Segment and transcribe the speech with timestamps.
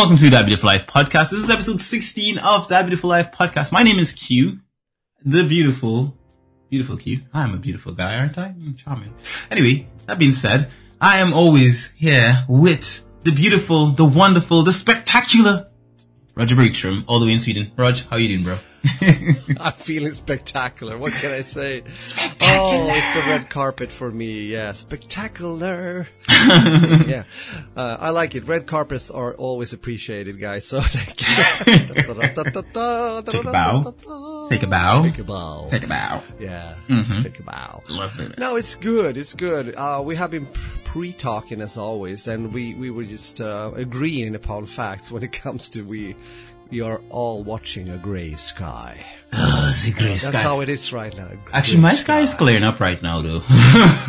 [0.00, 1.30] Welcome to That Beautiful Life podcast.
[1.30, 3.70] This is episode 16 of That Beautiful Life podcast.
[3.70, 4.58] My name is Q,
[5.26, 6.16] the beautiful,
[6.70, 7.20] beautiful Q.
[7.34, 8.46] I'm a beautiful guy, aren't I?
[8.46, 9.12] I'm charming.
[9.50, 10.70] Anyway, that being said,
[11.02, 15.68] I am always here with the beautiful, the wonderful, the spectacular
[16.34, 17.70] Roger Bergstrom, all the way in Sweden.
[17.76, 18.58] Rog, how you doing, bro?
[19.60, 20.96] I'm feeling spectacular.
[20.96, 21.82] What can I say?
[22.42, 24.46] Oh, it's the red carpet for me.
[24.46, 26.08] Yeah, spectacular.
[26.28, 27.24] yeah,
[27.76, 28.46] uh, I like it.
[28.46, 30.66] Red carpets are always appreciated, guys.
[30.66, 31.94] So thank you.
[31.94, 33.92] Take a bow.
[34.48, 35.02] Take a bow.
[35.02, 35.68] Take a bow.
[35.70, 36.22] Take a bow.
[36.38, 37.22] Yeah, Mhm.
[37.22, 37.82] take a bow.
[37.88, 38.38] Let's do this.
[38.38, 39.16] No, it's good.
[39.16, 39.74] It's good.
[39.76, 40.46] Uh, we have been
[40.84, 45.68] pre-talking as always, and we we were just uh, agreeing upon facts when it comes
[45.70, 46.16] to we
[46.70, 49.04] we are all watching a grey sky.
[49.32, 50.30] Oh, the grey That's sky.
[50.32, 51.28] That's how it is right now.
[51.52, 53.42] Actually, my sky is clearing up right now, though.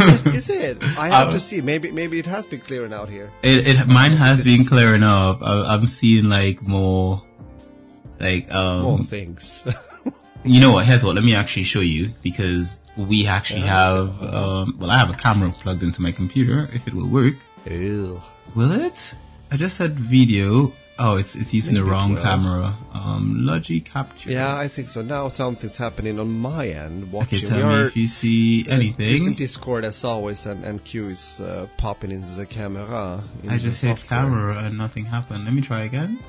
[0.08, 0.78] is, is it?
[0.98, 1.62] I have Uh, to see.
[1.62, 3.30] Maybe maybe it has been clearing out here.
[3.44, 5.42] It, it mine has been clearing up.
[5.42, 7.22] I, I'm seeing like more,
[8.20, 9.64] like um, More things.
[10.44, 10.86] you know what?
[10.86, 11.16] Here's what.
[11.16, 14.22] Let me actually show you because we actually have.
[14.23, 16.70] Um, well, I have a camera plugged into my computer.
[16.73, 17.36] If it will work,
[17.70, 18.20] Ew.
[18.56, 19.16] will it?
[19.52, 20.72] I just said video.
[21.04, 22.78] Oh, it's it's using the Maybe it wrong camera.
[22.94, 24.30] Um, Logi capture.
[24.30, 25.02] Yeah, I think so.
[25.02, 27.04] Now something's happening on my end.
[27.06, 27.48] Okay, Watching.
[27.50, 29.34] tell we me are if you see using anything.
[29.34, 33.20] Discord as always, and, and Q is uh, popping into the camera.
[33.44, 35.44] in I just hit camera and nothing happened.
[35.46, 36.20] Let me try again.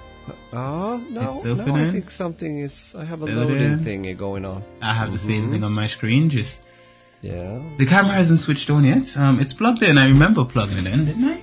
[0.55, 1.75] Ah, no, It's no.
[1.75, 2.95] I think something is.
[2.97, 3.59] I have a Loading.
[3.59, 4.63] loading thingy going on.
[4.81, 5.53] I have the same Mm-hmm.
[5.53, 6.31] thing on my screen.
[6.31, 6.63] Just
[7.21, 9.17] Yeah, the camera hasn't switched on yet.
[9.19, 9.99] Um, it's plugged in.
[9.99, 11.39] I remember plugging it in, didn't I?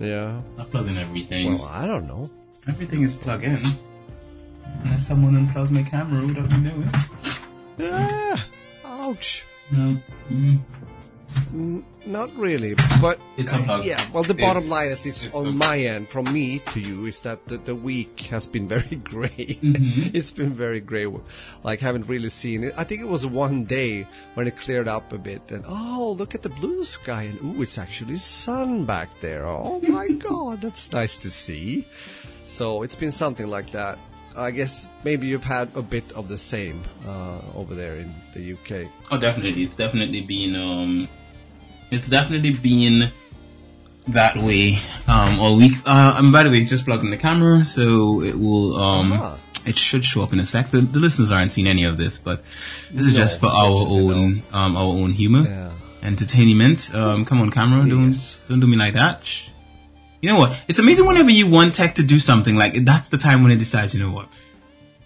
[0.00, 0.40] yeah.
[0.58, 1.58] I plugged in everything.
[1.58, 2.28] Well, I don't know.
[2.68, 3.60] Everything is plugged in.
[4.84, 6.90] Unless someone unplugged my camera without me knowing.
[7.80, 8.46] Ah,
[8.84, 9.44] ouch.
[9.72, 9.98] No.
[10.30, 10.58] Mm.
[11.52, 13.98] N- Not really, but It's uh, yeah.
[14.12, 15.58] Well, the bottom It's- line, at least on unplugged.
[15.58, 19.28] my end, from me to you, is that the, the week has been very grey.
[19.60, 20.14] Mm-hmm.
[20.16, 21.06] it's been very grey.
[21.64, 22.74] Like, haven't really seen it.
[22.78, 26.34] I think it was one day when it cleared up a bit, and oh, look
[26.34, 29.44] at the blue sky, and ooh, it's actually sun back there.
[29.46, 31.86] Oh my god, that's nice to see.
[32.44, 33.98] So it's been something like that.
[34.36, 38.52] I guess maybe you've had a bit of the same uh, over there in the
[38.54, 38.90] UK.
[39.10, 39.62] Oh, definitely.
[39.62, 41.08] It's definitely been, um,
[41.90, 43.10] it's definitely been
[44.08, 45.74] that way, um, all week.
[45.86, 49.36] Uh, and by the way, just plugging the camera, so it will, um, Uh-huh.
[49.66, 50.72] it should show up in a sec.
[50.72, 52.42] The, the listeners aren't seeing any of this, but
[52.90, 55.44] this is No, just for our own, um, our own humor.
[55.48, 55.70] Yeah.
[56.02, 56.94] entertainment.
[56.94, 57.88] Um, come on, camera, Yes.
[57.88, 59.22] don't don't do me like that.
[60.24, 60.58] You know what?
[60.68, 63.58] It's amazing whenever you want tech to do something like that's the time when it
[63.58, 63.94] decides.
[63.94, 64.26] You know what?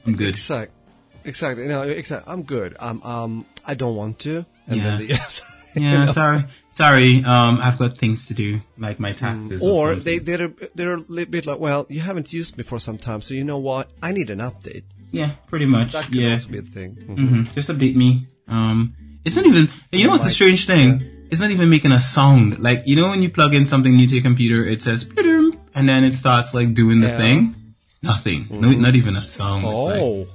[0.06, 0.28] I'm good.
[0.28, 0.78] Exactly.
[1.24, 1.66] exactly.
[1.66, 2.32] No, exactly.
[2.32, 2.76] I'm good.
[2.78, 4.46] Um, um, I don't want to.
[4.68, 5.16] And then Yeah.
[5.16, 5.42] the.
[5.74, 7.24] Yeah, sorry, sorry.
[7.24, 9.60] Um, I've got things to do, like my taxes.
[9.60, 10.04] or something.
[10.04, 13.20] they they're they're a little bit like, well, you haven't used me for some time,
[13.20, 13.90] so you know what?
[14.02, 14.84] I need an update.
[15.10, 15.92] yeah, pretty much.
[15.92, 16.94] That could yeah, also be a thing.
[16.94, 17.28] Mhm.
[17.28, 18.26] hmm just update me.
[18.46, 19.68] Um, it's not even.
[19.92, 21.02] You know what's the strange thing?
[21.30, 22.58] It's not even making a sound.
[22.58, 25.08] Like you know when you plug in something new to your computer, it says
[25.74, 27.18] and then it starts like doing the Yeah.
[27.18, 27.54] thing.
[28.02, 28.46] Nothing.
[28.50, 28.80] No, mm-hmm.
[28.82, 29.64] not even a sound.
[29.66, 30.26] It's like, Oh,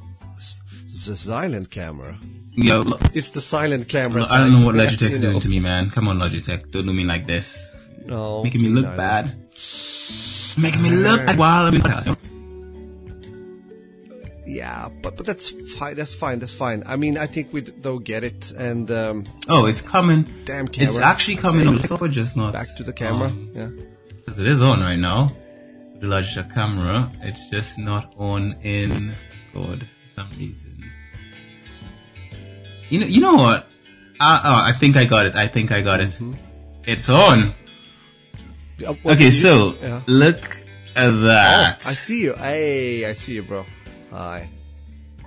[1.08, 2.18] the silent camera.
[2.56, 4.26] yo, look, It's the silent camera.
[4.30, 4.76] I don't know what.
[4.76, 5.32] Logitech's You know.
[5.32, 5.90] doing to me, man.
[5.90, 6.72] Come on, Logitech.
[6.72, 7.76] Don't do me like this.
[8.06, 9.34] No, Making me look no, bad.
[10.58, 12.18] Making me look bad while I'm.
[14.46, 15.96] Yeah, but but that's fine.
[15.96, 16.40] That's fine.
[16.40, 16.84] That's fine.
[16.86, 18.52] I mean, I think we though get it.
[18.52, 20.26] And um, Oh, it's coming.
[20.46, 20.90] damn camera.
[20.90, 21.80] It's actually coming on.
[22.12, 22.52] Just not.
[22.54, 23.28] back to the camera.
[23.30, 23.70] um, yeah.
[24.18, 25.32] Because it is on right now.
[26.00, 27.10] The Logitech camera.
[27.22, 29.16] It's just not on in
[29.54, 30.84] God for some reason.
[32.90, 33.06] You know.
[33.08, 33.68] You know what?
[34.20, 35.36] Uh, oh, I think I got it.
[35.36, 36.20] I think I got it.
[36.86, 37.54] It's on.
[38.86, 40.02] Uh, Okay, so yeah.
[40.08, 40.58] look
[40.96, 41.86] at that.
[41.88, 42.34] I see you.
[42.34, 43.66] Hey, I see you, bro.
[44.14, 44.48] Hi.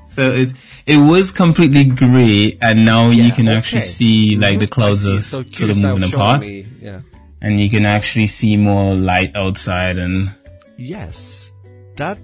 [0.09, 0.49] So it
[0.87, 5.07] it was completely grey, and now you Yeah, can actually see like the Mhm, clouds
[5.07, 7.01] are so sort of moving apart, Me, yeah.
[7.43, 9.99] and you can actually see more light outside.
[9.99, 10.31] And
[10.79, 11.51] Yes,
[11.97, 12.19] that,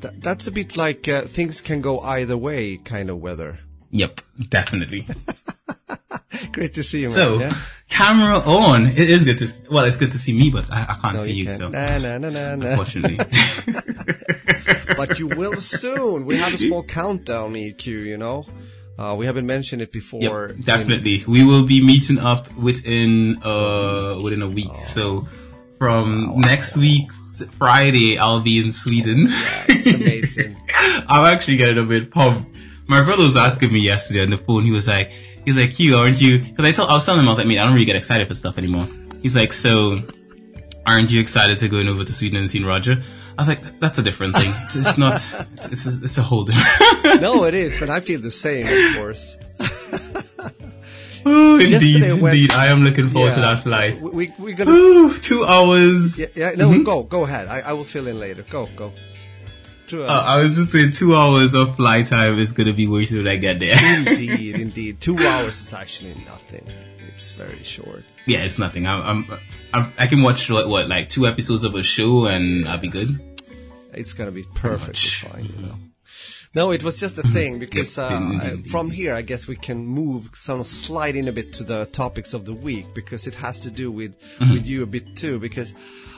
[0.00, 3.58] that that's a bit like uh, things can go either way kind of weather.
[3.90, 5.06] yep, definitely.
[6.52, 7.14] Great to see you, man.
[7.16, 7.52] So yeah?
[7.90, 8.86] camera on.
[8.86, 11.16] It is good to, s- well, it's good to see me, but I, I can't
[11.16, 11.58] No, see you, can't.
[11.58, 11.68] so.
[11.68, 12.66] Nah, nah, nah, nah, nah.
[12.70, 13.18] Unfortunately.
[15.06, 16.26] but you will soon.
[16.26, 18.46] We have a small countdown, EQ, you know?
[18.98, 20.20] Uh, we haven't mentioned it before.
[20.54, 21.24] Yep, definitely.
[21.26, 24.70] We will be meeting up within uh within a week.
[24.70, 24.84] Oh.
[24.84, 25.26] So
[25.78, 27.10] from next week
[27.58, 29.26] Friday, I'll be in Sweden.
[29.68, 30.56] It's amazing.
[31.08, 32.48] I'm actually getting a bit pumped.
[32.86, 34.62] My brother was asking me yesterday on the phone.
[34.64, 35.10] He was like,
[35.44, 37.46] he's like, "You aren't you?" Because I told I was telling him I was like,
[37.46, 38.86] "Mate, I don't really get excited for stuff anymore."
[39.22, 39.98] He's like, "So,
[40.86, 43.98] aren't you excited to going over to Sweden and seeing Roger?" I was like, "That's
[43.98, 44.52] a different thing.
[44.64, 45.14] It's, it's not.
[45.54, 48.66] It's, it's, a, it's a whole different." no, it is, and I feel the same,
[48.66, 49.38] of course.
[51.24, 52.52] oh, indeed, when- indeed.
[52.52, 54.00] I am looking forward to that flight.
[54.00, 54.70] We, we, gonna.
[54.70, 56.18] Ooh, two hours.
[56.18, 56.82] Yeah, yeah, no, Mm-hmm.
[56.84, 57.48] go, go ahead.
[57.48, 58.44] I, I will fill in later.
[58.48, 58.92] Go, go.
[59.86, 60.08] Two Uh.
[60.08, 63.28] I was just saying, two hours of flight time is gonna be worth it when
[63.28, 63.74] I get there.
[63.98, 65.00] indeed, indeed.
[65.00, 66.66] Two hours is actually nothing.
[67.22, 68.02] It's very short.
[68.26, 68.84] yeah, it's nothing.
[68.84, 69.38] I'm, I'm,
[69.72, 72.88] I'm, I can watch what, what, like two episodes of a show and I'll be
[72.88, 73.16] good.
[73.94, 75.74] It's gonna be perfectly fine, you know.
[76.54, 78.10] No, it was just a thing because uh,
[78.70, 82.34] from here, I guess we can move, some slide in a bit to the topics
[82.34, 85.38] of the week because it has to do with with you a bit too.
[85.38, 85.74] Because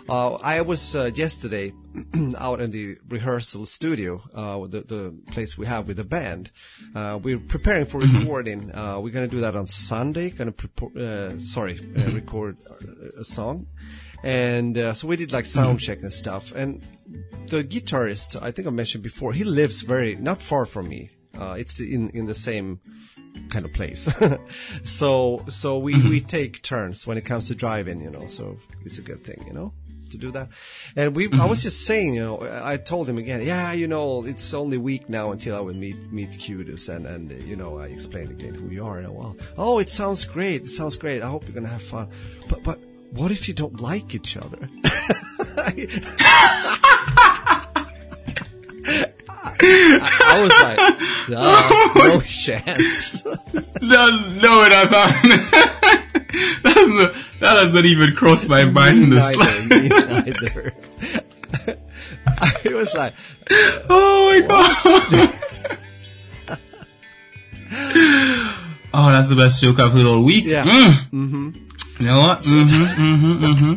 [0.08, 1.72] uh, I was uh, yesterday
[2.38, 6.50] out in the rehearsal studio, uh, the the place we have with the band.
[6.96, 8.74] Uh, we're preparing for recording.
[8.74, 10.30] Uh, we're gonna do that on Sunday.
[10.30, 10.54] Gonna
[10.98, 13.66] uh, sorry, uh, record a- a song.
[14.24, 16.52] And uh, so we did like sound check and stuff.
[16.56, 16.82] And
[17.48, 21.10] the guitarist, I think I mentioned before, he lives very not far from me.
[21.38, 22.80] Uh, it's in in the same
[23.50, 24.08] kind of place.
[24.84, 28.26] so so we we take turns when it comes to driving, you know.
[28.28, 29.72] So it's a good thing, you know,
[30.10, 30.48] to do that.
[30.96, 34.24] And we, I was just saying, you know, I told him again, yeah, you know,
[34.24, 37.56] it's only a week now until I will meet meet Cudus, and and uh, you
[37.56, 40.96] know, I explained again who you are and well, oh, it sounds great, it sounds
[40.96, 41.22] great.
[41.22, 42.08] I hope you're gonna have fun,
[42.48, 42.78] but but.
[43.14, 44.68] What if you don't like each other?
[49.60, 50.78] I was like,
[51.28, 53.24] duh, no chance.
[53.82, 54.02] No,
[54.40, 55.12] no, not, that's not,
[57.40, 59.68] that hasn't even crossed my mind in the slightest.
[60.26, 60.72] neither.
[62.26, 63.14] I was like,
[63.88, 64.64] Oh my god.
[68.94, 70.44] oh, that's the best joke I've heard all week.
[70.46, 70.64] Yeah.
[70.64, 70.92] Mm.
[71.12, 71.50] Mm-hmm.
[72.00, 72.40] You know what?
[72.40, 72.84] Mm-hmm,
[73.14, 73.74] mm-hmm, mm-hmm.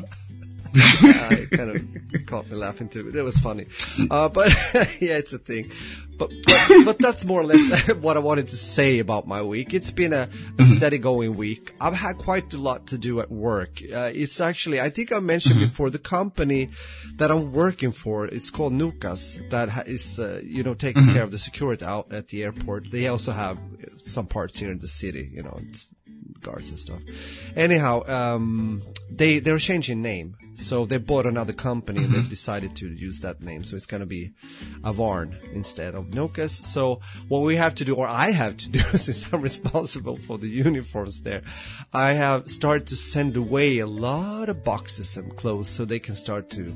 [1.34, 1.76] it kind of
[2.26, 3.08] caught me laughing too.
[3.08, 3.66] It was funny,
[4.10, 4.48] uh, but
[5.00, 5.72] yeah, it's a thing.
[6.18, 9.74] But, but but that's more or less what I wanted to say about my week.
[9.74, 10.28] It's been a,
[10.58, 11.76] a steady going week.
[11.80, 13.82] I've had quite a lot to do at work.
[13.82, 16.70] Uh, it's actually I think I mentioned before the company
[17.16, 18.26] that I'm working for.
[18.26, 22.12] It's called Nokas that ha- is uh, you know taking care of the security out
[22.12, 22.90] at the airport.
[22.90, 23.60] They also have
[23.98, 25.30] some parts here in the city.
[25.32, 25.60] You know.
[25.70, 25.94] It's,
[26.48, 27.02] guards and stuff.
[27.56, 32.88] Anyhow, um, they they're changing name, so they bought another company and they decided to
[32.88, 33.64] use that name.
[33.64, 34.32] So it's going to be
[34.90, 36.52] Avarn instead of Nokas.
[36.66, 40.38] So what we have to do, or I have to do, since I'm responsible for
[40.38, 41.44] the uniforms there,
[41.94, 46.16] I have started to send away a lot of boxes and clothes so they can
[46.16, 46.76] start to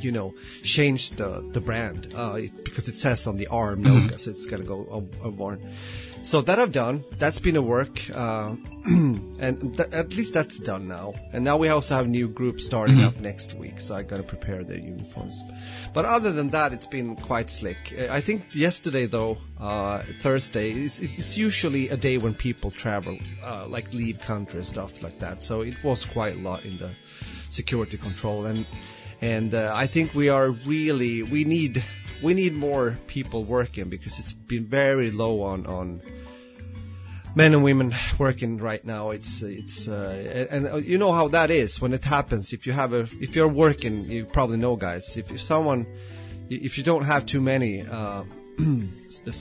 [0.00, 0.34] you know,
[0.64, 4.26] change the the brand uh, it, because it says on the arm Nokas.
[4.26, 5.60] It's gonna go a, Avarn.
[6.22, 7.04] So that I've done.
[7.18, 8.54] That's been a work, uh,
[8.84, 11.14] and th- at least that's done now.
[11.32, 14.62] And now we also have new groups starting up next week, so I gotta prepare
[14.62, 15.42] their uniforms.
[15.92, 17.92] But other than that, it's been quite slick.
[17.98, 23.18] Uh, I think yesterday though, uh, Thursday, is it's usually a day when people travel,
[23.42, 25.42] uh, like leave country and stuff like that.
[25.42, 26.90] So it was quite a lot in the
[27.50, 28.64] security control and
[29.20, 31.82] and uh, I think we are really we need
[32.22, 36.00] we need more people working because it's been very low on on
[37.34, 39.10] men and women working right now.
[39.10, 42.52] It's it's uh, and, and you know how that is when it happens.
[42.52, 45.16] If you have a if you're working, you probably know, guys.
[45.16, 45.86] If if someone
[46.50, 47.82] if you don't have too many.
[47.82, 48.24] Uh,
[48.62, 49.32] uh,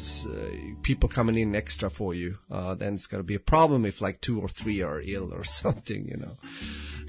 [0.83, 4.21] people coming in extra for you, uh, then it's gonna be a problem if like
[4.21, 6.37] two or three are ill or something, you know.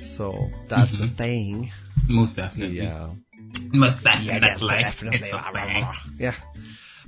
[0.02, 1.70] So that's a thing.
[2.08, 2.78] Most definitely.
[2.78, 3.10] Yeah.
[3.72, 4.40] Most definitely.
[4.78, 5.18] definitely.
[5.20, 5.86] It's a thing.
[6.18, 6.34] Yeah.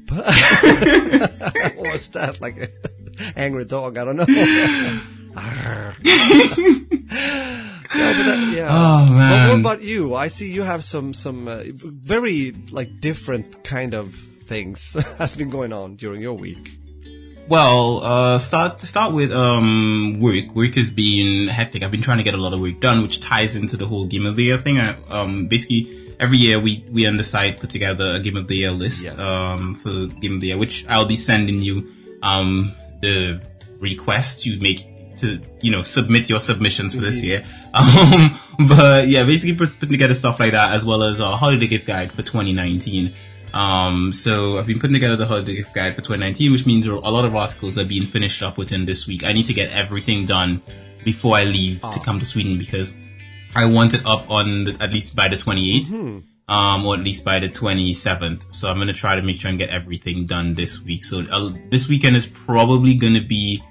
[0.06, 2.38] But what's that?
[2.40, 2.56] Like
[3.36, 3.98] angry dog?
[3.98, 4.26] I don't know.
[5.36, 5.96] Arr.
[7.96, 8.68] Yeah, but that, yeah.
[8.70, 9.60] Oh, But what man.
[9.60, 10.14] about you?
[10.14, 15.48] I see you have some some uh, very like different kind of things has been
[15.48, 16.72] going on during your week.
[17.46, 20.54] Well, uh, start to start with um work.
[20.54, 21.82] Work has been hectic.
[21.82, 24.06] I've been trying to get a lot of work done, which ties into the whole
[24.06, 24.78] game of the year thing.
[24.80, 28.46] I, um, basically every year we we on the site put together a game of
[28.48, 29.18] the year list Yes.
[29.20, 31.90] um for game of the year, which I'll be sending you
[32.22, 32.72] um
[33.04, 33.40] the
[33.78, 34.86] request you make
[35.18, 37.44] to you know submit your submissions for this year.
[37.74, 41.86] Um, but yeah, basically putting together stuff like that as well as a holiday gift
[41.86, 43.12] guide for 2019.
[43.52, 46.94] Um, so I've been putting together the holiday gift guide for 2019, which means a
[46.94, 49.24] lot of articles are being finished up within this week.
[49.24, 50.62] I need to get everything done
[51.04, 52.94] before I leave to come to Sweden because
[53.56, 56.22] I want it up on the, at least by the 28th.
[56.46, 58.52] Um, or at least by the 27th.
[58.52, 61.02] So I'm going to try to make sure and get everything done this week.
[61.04, 63.62] So uh, this weekend is probably going to be,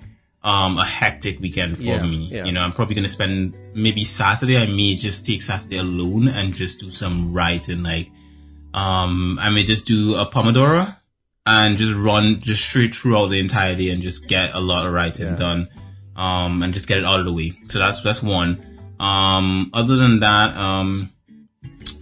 [0.44, 2.30] um, a hectic weekend for Yeah, me.
[2.32, 2.46] yeah.
[2.46, 4.58] You know, I'm probably going to spend maybe Saturday.
[4.58, 7.84] I may just take Saturday alone and just do some writing.
[7.84, 8.10] Like,
[8.74, 10.96] um, I may just do a Pomodoro
[11.46, 14.94] and just run just straight throughout the entire day and just get a lot of
[14.94, 15.36] writing Yeah.
[15.36, 15.70] done.
[16.16, 17.54] Um, and just get it out of the way.
[17.70, 18.64] So that's, that's one.
[19.00, 21.12] Um, other than that, um,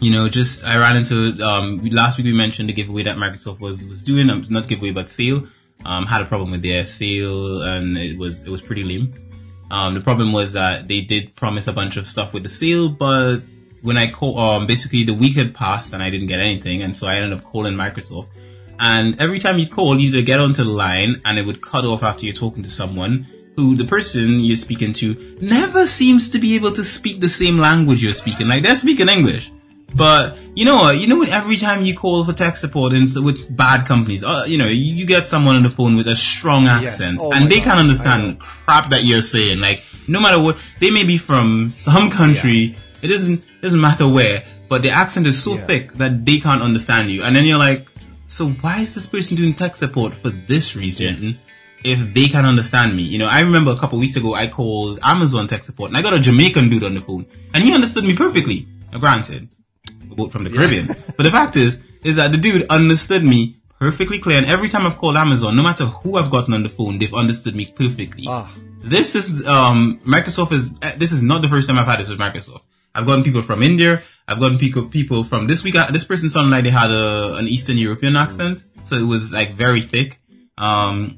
[0.01, 3.59] you know, just I ran into um last week we mentioned the giveaway that Microsoft
[3.59, 5.47] was was doing, um, not giveaway but sale.
[5.85, 9.13] Um, had a problem with their sale and it was it was pretty lame.
[9.69, 12.89] Um, the problem was that they did promise a bunch of stuff with the sale,
[12.89, 13.37] but
[13.81, 16.95] when I call, um, basically the week had passed and I didn't get anything, and
[16.95, 18.29] so I ended up calling Microsoft.
[18.79, 22.01] And every time you'd call, you'd get onto the line and it would cut off
[22.01, 26.55] after you're talking to someone who the person you're speaking to never seems to be
[26.55, 28.47] able to speak the same language you're speaking.
[28.47, 29.51] Like they're speaking English.
[29.95, 30.99] But you know what?
[30.99, 31.29] You know what?
[31.29, 34.93] Every time you call for tech support and with bad companies, uh, you know, you,
[34.95, 37.65] you get someone on the phone with a strong accent, Oh and they God.
[37.65, 39.59] can't understand crap that you're saying.
[39.59, 42.77] Like no matter what, they may be from some country.
[43.01, 45.65] It doesn't doesn't matter where, but the accent is so Yeah.
[45.65, 47.23] thick that they can't understand you.
[47.23, 47.87] And then you're like,
[48.27, 51.39] so why is this person doing tech support for this reason?
[51.83, 54.99] If they can understand me, you know, I remember a couple weeks ago I called
[55.01, 58.03] Amazon tech support and I got a Jamaican dude on the phone and he understood
[58.03, 58.67] me perfectly.
[58.93, 59.49] Now, granted,
[60.31, 60.87] from the Caribbean,
[61.17, 64.37] but the fact is, is that the dude understood me perfectly clear.
[64.37, 67.13] And every time I've called Amazon, no matter who I've gotten on the phone, they've
[67.13, 68.25] understood me perfectly.
[68.27, 68.51] Ah.
[68.83, 72.09] This is um Microsoft is uh, this is not the first time I've had this
[72.09, 72.61] with Microsoft.
[72.95, 74.01] I've gotten people from India.
[74.27, 75.75] I've gotten people people from this week.
[75.75, 79.31] uh, This person sounded like they had a an Eastern European accent, so it was
[79.31, 80.19] like very thick.
[80.57, 81.17] Um,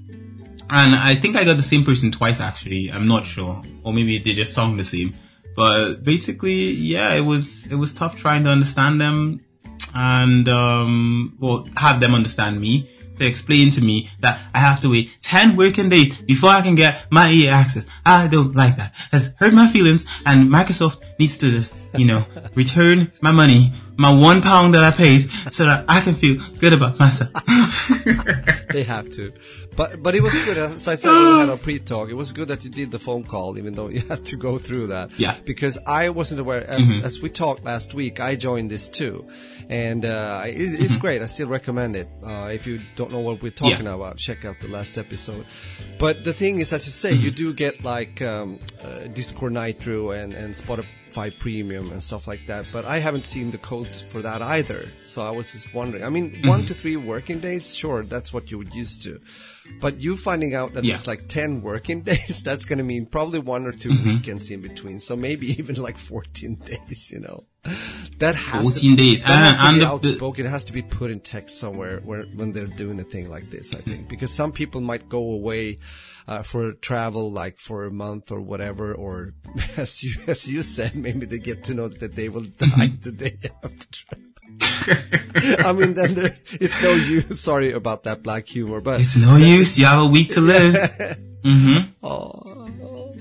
[0.70, 2.92] and I think I got the same person twice actually.
[2.92, 5.16] I'm not sure, or maybe they just sound the same.
[5.56, 9.46] But basically, yeah, it was it was tough trying to understand them,
[9.94, 14.90] and um, well, have them understand me to explain to me that I have to
[14.90, 17.86] wait 10 working days before I can get my EA access.
[18.06, 18.94] I don't like that.
[19.12, 24.12] Has hurt my feelings and Microsoft needs to just, you know, return my money, my
[24.14, 27.32] one pound that I paid so that I can feel good about myself.
[28.74, 29.32] They have to.
[29.76, 30.58] But but it was good.
[30.58, 33.24] As I said we had our pre-talk, it was good that you did the phone
[33.24, 35.12] call, even though you had to go through that.
[35.20, 35.36] Yeah.
[35.46, 36.68] Because I wasn't aware.
[36.68, 39.28] As, as we talked last week, I joined this too,
[39.70, 41.22] and uh, it, it's great.
[41.22, 42.08] I still recommend it.
[42.24, 43.94] Uh, if you don't know what we're talking Yeah.
[43.96, 45.46] about, check out the last episode.
[46.00, 50.12] But the thing is, as you say, you do get like um, uh, Discord Nitro
[50.12, 50.88] and and Spotify
[51.40, 52.66] Premium and stuff like that.
[52.72, 54.86] But I haven't seen the codes for that either.
[55.04, 56.04] So I was just wondering.
[56.04, 59.20] I mean, one to three working days, sure, that's what you would used to.
[59.80, 60.96] But you finding out that Yeah.
[60.96, 64.08] it's like 10 working days, that's going to mean probably one or 2 Mm-hmm.
[64.10, 65.00] weekends in between.
[65.00, 67.46] So maybe even like 14 days, you know.
[68.20, 69.22] That has 14 to, days.
[69.24, 70.46] That has And- to be the- the- outspoken.
[70.46, 73.50] It has to be put in text somewhere where, when they're doing a thing like
[73.52, 74.10] this, I think.
[74.10, 75.78] Because some people might go away
[76.28, 79.34] uh, for travel like for a month or whatever, or
[79.78, 83.12] as you, as you said, maybe they get to know that they will die the
[83.12, 84.16] day after.
[85.66, 87.40] I mean, then there, it's no use.
[87.40, 89.80] Sorry about that black humor, but It's no use.
[89.80, 90.76] You have a week to live.
[91.44, 91.90] Mm-hmm.
[92.06, 93.14] Oh.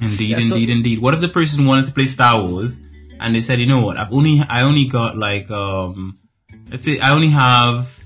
[0.00, 0.98] Indeed, Yeah, so- indeed, indeed.
[1.00, 2.80] What if the person wanted to play Star Wars
[3.20, 6.16] and they said, you know what, I've only, I only got like, um,
[6.70, 7.97] let's say I only have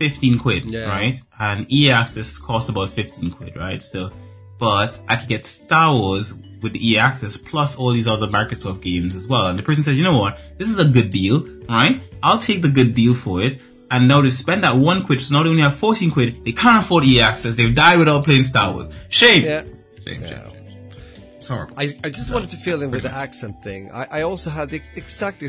[0.00, 0.88] 15 quid, Yeah.
[0.88, 1.20] right?
[1.38, 3.82] And EA access costs about 15 quid, right?
[3.82, 4.10] So,
[4.58, 9.14] but I could get Star Wars with EA access plus all these other Microsoft games
[9.14, 9.46] as well.
[9.48, 12.02] And the person says, you know what, this is a good deal, right?
[12.22, 13.58] I'll take the good deal for it.
[13.90, 16.44] And now they've spent that one quid, so now they only have 14 quid.
[16.44, 17.56] They can't afford EA access.
[17.56, 18.88] They've died without playing Star Wars.
[19.08, 19.44] Shame.
[19.44, 19.62] yeah.
[20.06, 20.59] Shame, shame, shame.
[21.40, 21.74] It's horrible.
[21.78, 23.90] I, I just wanted to fill in with the accent thing.
[23.92, 25.48] I, I also had the ex- exact uh,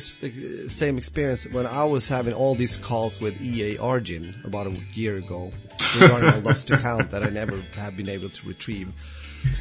[0.70, 5.18] same experience when I was having all these calls with EA Origin about a year
[5.18, 5.52] ago
[6.00, 8.88] regarding a lost account that I never have been able to retrieve.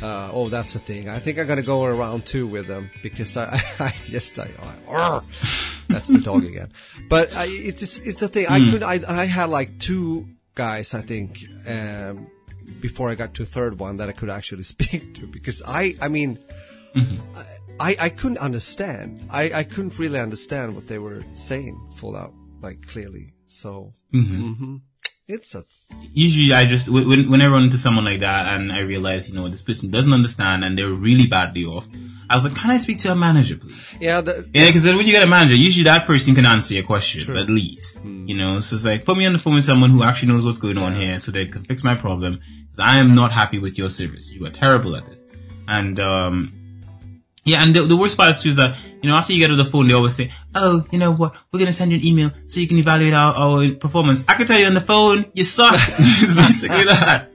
[0.00, 1.08] Uh, oh, that's a thing.
[1.08, 4.50] I think I'm gonna go around two with them because I, I, I just I,
[4.88, 5.22] I
[5.88, 6.70] that's the dog again.
[7.08, 8.46] But I, it's it's it's a thing.
[8.48, 12.28] I could I I had like two guys I think um,
[12.80, 15.96] before I got to a third one that I could actually speak to because I
[16.00, 16.38] I mean.
[16.94, 17.40] Mm-hmm.
[17.78, 19.26] I, I couldn't understand.
[19.30, 23.32] I, I couldn't really understand what they were saying full out, like clearly.
[23.46, 24.82] So, mhm.
[25.32, 25.62] It's a
[26.12, 29.36] usually I just when when I run into someone like that and I realize you
[29.36, 31.86] know this person doesn't understand and they're really badly off.
[32.28, 33.96] I was like, can I speak to a manager, please?
[34.00, 34.20] yeah.
[34.20, 36.82] The, Yeah, because then when you get a manager, usually that person can answer your
[36.82, 38.04] questions at least.
[38.04, 38.28] Mm.
[38.28, 40.44] You know, so it's like put me on the phone with someone who actually knows
[40.44, 42.40] what's going on here, so they can fix my problem.
[42.80, 44.30] I am not happy with your service.
[44.30, 45.22] You are terrible at this.
[45.68, 46.60] And um,
[47.44, 49.50] yeah, and the, the worst part is too is that you know after you get
[49.50, 51.34] on the phone, they always say, "Oh, you know what?
[51.52, 54.46] We're gonna send you an email so you can evaluate our, our performance." I can
[54.46, 55.74] tell you on the phone, you suck.
[55.78, 57.28] it's basically that.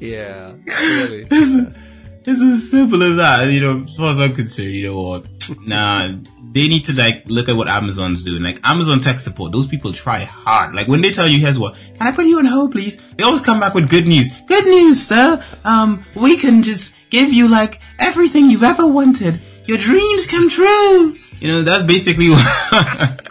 [0.00, 0.54] yeah.
[0.66, 1.26] Really.
[1.30, 3.50] It's as simple as that.
[3.50, 5.39] You know, as far as I'm concerned, you know what?
[5.66, 6.12] Nah,
[6.52, 8.42] they need to like look at what Amazon's doing.
[8.42, 10.74] Like Amazon tech support, those people try hard.
[10.74, 12.96] Like when they tell you, here's what, can I put you on hold, please?
[13.16, 14.28] They always come back with good news.
[14.46, 15.42] Good news, sir.
[15.64, 19.40] Um, we can just give you like everything you've ever wanted.
[19.66, 21.14] Your dreams come true.
[21.38, 23.26] You know, that's basically what.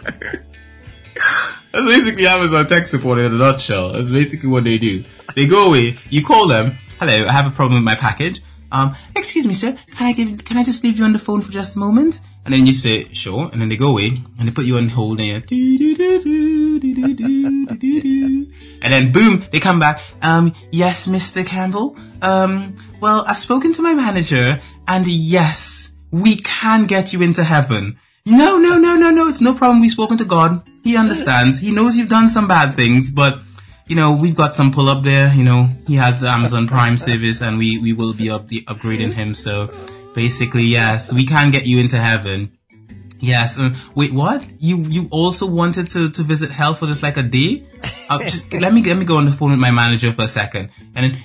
[1.72, 3.92] That's basically Amazon tech support in a nutshell.
[3.92, 5.04] That's basically what they do.
[5.36, 8.94] They go away, you call them, hello, I have a problem with my package um,
[9.16, 11.52] excuse me, sir, can I give, can I just leave you on the phone for
[11.52, 12.20] just a moment?
[12.44, 13.50] And then you say, sure.
[13.52, 15.44] And then they go away and they put you on hold and
[18.82, 20.00] and then boom, they come back.
[20.22, 21.46] Um, yes, Mr.
[21.46, 21.96] Campbell.
[22.22, 27.98] Um, well, I've spoken to my manager and yes, we can get you into heaven.
[28.26, 29.28] No, no, no, no, no.
[29.28, 29.80] It's no problem.
[29.80, 30.62] We've spoken to God.
[30.82, 31.58] He understands.
[31.58, 33.40] He knows you've done some bad things, but
[33.90, 35.34] you know we've got some pull up there.
[35.34, 38.62] You know he has the Amazon Prime service, and we we will be up the,
[38.62, 39.34] upgrading him.
[39.34, 39.68] So
[40.14, 42.56] basically, yes, we can get you into heaven.
[43.18, 43.58] Yes.
[43.58, 44.44] Uh, wait, what?
[44.60, 47.66] You you also wanted to to visit hell for just like a day?
[48.08, 50.28] Uh, just, let me let me go on the phone with my manager for a
[50.28, 51.18] second, and then.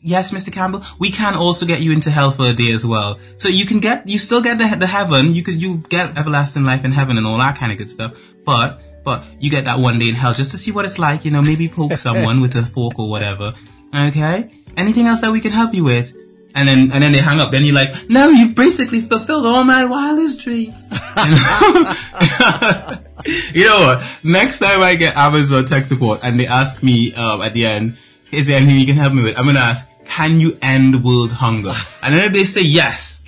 [0.00, 0.52] Yes, Mr.
[0.52, 3.18] Campbell, we can also get you into hell for a day as well.
[3.36, 6.64] So you can get, you still get the, the heaven, you could, you get everlasting
[6.64, 8.18] life in heaven and all that kind of good stuff.
[8.44, 11.24] But, but you get that one day in hell just to see what it's like,
[11.24, 13.54] you know, maybe poke someone with a fork or whatever.
[13.94, 14.50] Okay?
[14.76, 16.14] Anything else that we can help you with?
[16.54, 17.50] And then, and then they hang up.
[17.50, 20.76] Then you're like, no, you've basically fulfilled all my wildest dreams.
[23.52, 23.80] You know?
[23.80, 24.02] what?
[24.22, 27.98] Next time I get Amazon tech support and they ask me, um, at the end,
[28.30, 29.38] is there anything you can help me with?
[29.38, 31.74] I'm gonna ask, can you end world hunger?
[32.02, 33.22] And then if they say yes,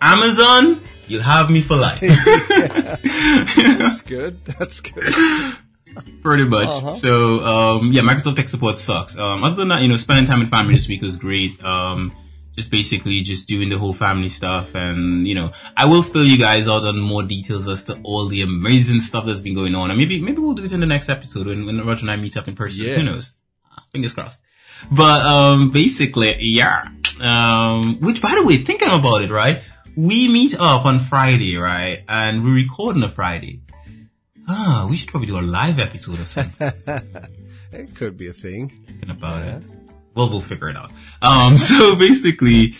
[0.00, 2.00] Amazon, you'll have me for life.
[3.78, 4.44] That's good.
[4.44, 5.04] That's good.
[6.22, 6.98] Pretty much.
[6.98, 9.16] So, um, yeah, Microsoft tech support sucks.
[9.16, 11.62] Um, other than that, you know, spending time with family this week was great.
[11.64, 12.12] Um,
[12.54, 16.38] just basically just doing the whole family stuff and, you know, I will fill you
[16.38, 19.90] guys out on more details as to all the amazing stuff that's been going on.
[19.90, 22.16] And maybe, maybe we'll do it in the next episode when, when Roger and I
[22.16, 22.84] meet up in person.
[22.84, 22.96] Yeah.
[22.96, 23.34] Who knows?
[23.92, 24.40] Fingers crossed.
[24.90, 26.88] But, um, basically, yeah.
[27.20, 29.62] Um, which by the way, thinking about it, right?
[29.96, 32.02] We meet up on Friday, right?
[32.08, 33.62] And we record on a Friday.
[34.48, 36.70] Ah, we should probably do a live episode or something
[37.72, 38.68] It could be a thing.
[38.86, 39.64] thinking about it.
[40.14, 40.90] Well, we'll figure it out.
[41.20, 42.74] Um, so basically,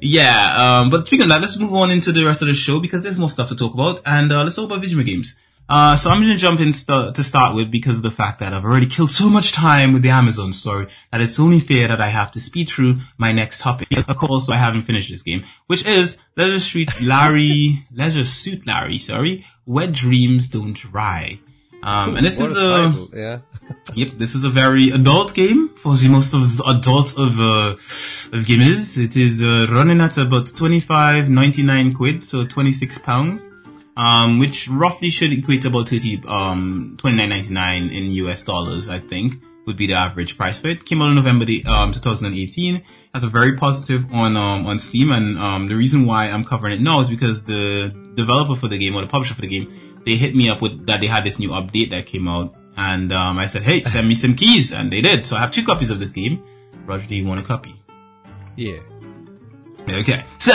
[0.00, 0.80] yeah.
[0.80, 3.02] Um, but speaking of that, let's move on into the rest of the show because
[3.02, 5.36] there's more stuff to talk about, and uh, let's talk about video games.
[5.68, 8.54] Uh, so I'm gonna jump in st- to start with because of the fact that
[8.54, 12.00] I've already killed so much time with the Amazon story that it's only fair that
[12.00, 13.88] I have to speed through my next topic.
[14.08, 18.96] Of course, I haven't finished this game, which is Leisure Street Larry, Leisure Suit Larry,
[18.98, 21.38] sorry, Wet Dreams Don't Dry.
[21.82, 23.08] Um, and this What is a a, title.
[23.14, 23.38] Yeah.
[23.94, 27.72] Yep, this is a very adult game for the most of the adult of uh,
[27.72, 28.96] of gamers.
[29.02, 33.48] It is uh, running at about 25, 99 quid, so 26 pounds,
[33.98, 39.34] um, which roughly should equate to about 30, um, 29.99 in US dollars, I think,
[39.66, 40.86] would be the average price for it.
[40.86, 42.82] Came out in November the, um, 2018.
[43.12, 46.74] Has a very positive on um, on Steam, and um, the reason why I'm covering
[46.74, 49.72] it now is because the developer for the game or the publisher for the game
[50.04, 53.12] they hit me up with that they had this new update that came out, and
[53.12, 55.24] um, I said, "Hey, send me some keys," and they did.
[55.24, 56.44] So I have two copies of this game.
[56.86, 57.74] Roger, do you want a copy?
[58.56, 58.78] Yeah.
[59.92, 60.52] Okay, so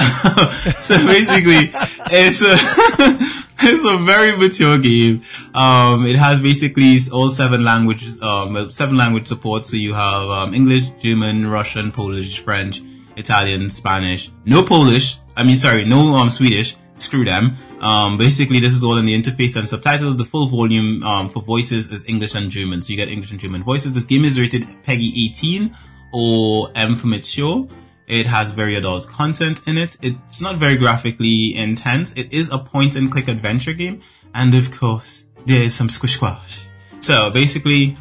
[0.81, 1.71] so basically,
[2.11, 2.55] it's a
[3.61, 5.21] it's a very mature game.
[5.53, 9.63] Um, it has basically all seven languages, um, seven language support.
[9.63, 12.81] So you have um, English, German, Russian, Polish, French,
[13.15, 14.31] Italian, Spanish.
[14.45, 15.19] No Polish.
[15.35, 16.75] I mean, sorry, no um Swedish.
[16.97, 17.57] Screw them.
[17.81, 20.15] Um, basically, this is all in the interface and subtitles.
[20.15, 23.39] The full volume um, for voices is English and German, so you get English and
[23.39, 23.93] German voices.
[23.93, 25.75] This game is rated PEGI 18
[26.13, 27.67] or M for mature.
[28.07, 29.97] It has very adult content in it.
[30.01, 32.13] It's not very graphically intense.
[32.13, 34.01] It is a point and click adventure game.
[34.33, 36.65] And of course, there is some squish squash.
[37.01, 37.97] So basically,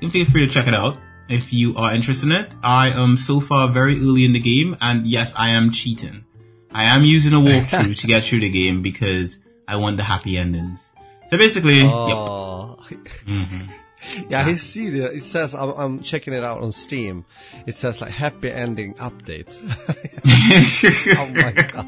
[0.00, 0.98] can feel free to check it out
[1.28, 2.54] if you are interested in it.
[2.62, 6.24] I am so far very early in the game and yes, I am cheating.
[6.72, 10.36] I am using a walkthrough to get through the game because I want the happy
[10.36, 10.92] endings.
[11.28, 11.90] So basically, yep.
[11.90, 12.78] Oh.
[14.28, 15.12] Yeah, I see it.
[15.12, 17.24] It says I'm, I'm checking it out on Steam.
[17.66, 19.52] It says like happy ending update.
[21.18, 21.86] oh my god!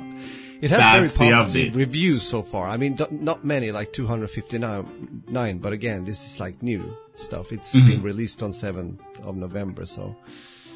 [0.60, 2.68] It has That's very positive reviews so far.
[2.68, 5.22] I mean, don't- many, like 259.
[5.28, 7.52] Nine, but again, this is like new stuff.
[7.52, 7.88] It's Mm-hmm.
[7.88, 10.14] been released on 7th of November, so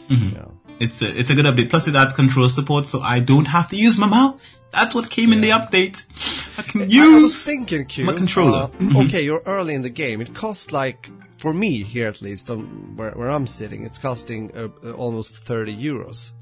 [0.09, 0.47] yeah.
[0.81, 1.71] It's a it's a good update.
[1.71, 4.63] Plus, it adds control support, so I don't have to use my mouse.
[4.73, 6.05] That's what came in the update.
[6.59, 8.05] I can I, I was use thinking, Q.
[8.07, 8.69] my controller.
[8.69, 8.97] Mm-hmm.
[8.97, 10.21] uh, Okay, you're early in the game.
[10.21, 14.51] It costs like, for me here at least, on where, where I'm sitting, it's costing
[14.57, 16.33] uh, uh, almost 30 euros.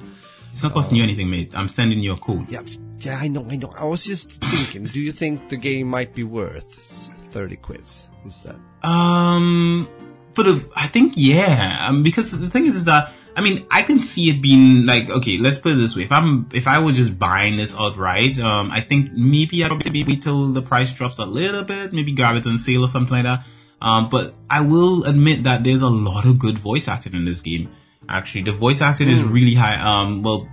[0.52, 1.52] It's not costing you anything, mate.
[1.54, 2.50] I'm sending you a code.
[2.50, 2.62] Yeah,
[3.00, 3.72] yeah, I know, I know.
[3.76, 8.10] I was just thinking, do you think the game might be worth 30 quids?
[8.26, 8.56] Is that?
[8.86, 9.88] Um,
[10.34, 13.82] but uh, I think yeah, um, because the thing is, is that I mean, I
[13.82, 15.38] can see it being like okay.
[15.38, 18.70] Let's put it this way: if I'm if I was just buying this outright, um,
[18.70, 22.46] I think maybe I'd wait till the price drops a little bit, maybe grab it
[22.46, 23.44] on sale or something like that.
[23.80, 27.40] Um, but I will admit that there's a lot of good voice acting in this
[27.40, 27.70] game.
[28.08, 29.76] Actually, the voice acting is really high.
[29.76, 30.48] Um, well,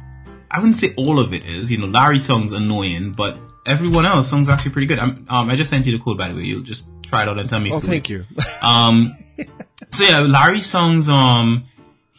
[0.49, 1.71] I wouldn't say all of it is.
[1.71, 4.99] You know, Larry song's annoying, but everyone else song's actually pretty good.
[4.99, 6.43] Um, I just sent you the code by the way.
[6.43, 7.71] You'll just try it out and tell me.
[7.71, 8.25] Oh, thank you.
[8.63, 9.13] um,
[9.91, 11.65] so yeah, Larry songs, um,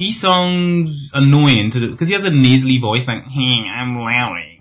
[0.00, 4.58] he sounds annoying to the, cause he has a nasally voice like, hey, I'm Larry.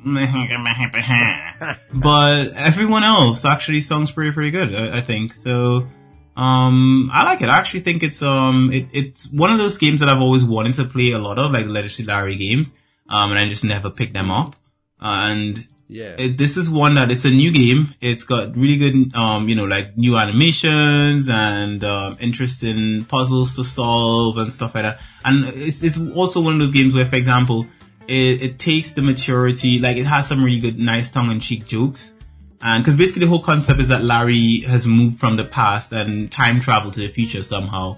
[1.93, 5.31] but everyone else actually sounds pretty, pretty good, I, I think.
[5.31, 5.87] So,
[6.35, 7.47] um, I like it.
[7.47, 10.73] I actually think it's, um, it, it's one of those games that I've always wanted
[10.73, 12.73] to play a lot of, like Legacy Larry games.
[13.07, 14.57] Um, and I just never picked them up.
[14.99, 16.15] And Yeah.
[16.19, 17.95] it, this is one that it's a new game.
[17.99, 23.63] It's got really good, um, you know, like new animations and um, interesting puzzles to
[23.63, 25.01] solve and stuff like that.
[25.25, 27.65] And it's it's also one of those games where, for example,
[28.07, 31.65] it, it takes the maturity, like it has some really good, nice tongue in cheek
[31.65, 32.13] jokes.
[32.61, 36.31] And because basically the whole concept is that Larry has moved from the past and
[36.31, 37.97] time travel to the future somehow.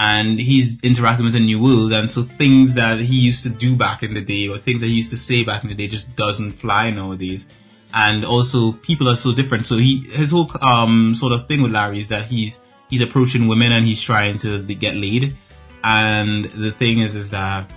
[0.00, 1.92] And he's interacting with a new world.
[1.92, 4.86] And so things that he used to do back in the day or things that
[4.86, 7.46] he used to say back in the day just doesn't fly nowadays.
[7.92, 9.66] And also people are so different.
[9.66, 13.48] So he, his whole, um, sort of thing with Larry is that he's, he's approaching
[13.48, 15.36] women and he's trying to get laid.
[15.82, 17.68] And the thing is, is that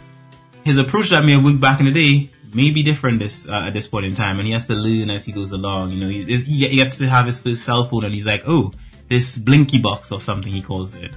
[0.64, 3.64] his approach that may have worked back in the day may be different this uh,
[3.68, 5.92] at this point in time, and he has to learn as he goes along.
[5.92, 8.44] You know, he, he he gets to have his first cell phone, and he's like,
[8.48, 8.72] "Oh,
[9.08, 11.12] this Blinky box or something," he calls it.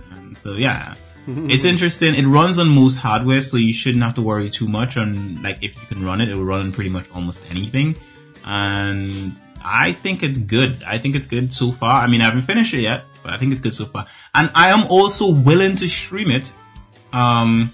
[0.45, 0.95] So, yeah,
[1.27, 2.15] it's interesting.
[2.15, 5.63] It runs on most hardware, so you shouldn't have to worry too much on like
[5.63, 6.29] if you can run it.
[6.29, 7.97] It will run on pretty much almost anything,
[8.45, 10.83] and I think it's good.
[10.87, 12.03] I think it's good so far.
[12.03, 14.07] I mean, I haven't finished it yet, but I think it's good so far.
[14.35, 16.55] And I am also willing to stream it.
[17.15, 17.73] Um,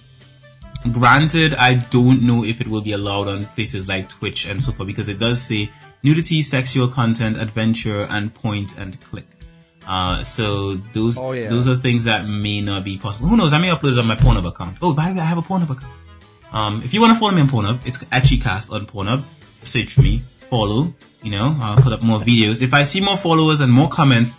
[0.92, 4.72] Granted, I don't know if it will be allowed on places like Twitch and so
[4.72, 5.70] forth because it does say
[6.02, 9.26] nudity, sexual content, adventure, and point and click.
[9.86, 11.48] Uh, so those Oh, yeah.
[11.48, 13.28] those are things that may not be possible.
[13.28, 13.52] Who knows?
[13.52, 14.78] I may upload it on my Pornhub account.
[14.82, 15.92] Oh, by the way, I have a Pornhub account.
[16.52, 19.22] Um, if you want to follow me on Pornhub, it's actually Cast on Pornhub.
[19.62, 20.92] Search for me, follow.
[21.22, 22.62] You know, I'll put up more videos.
[22.62, 24.38] If I see more followers and more comments,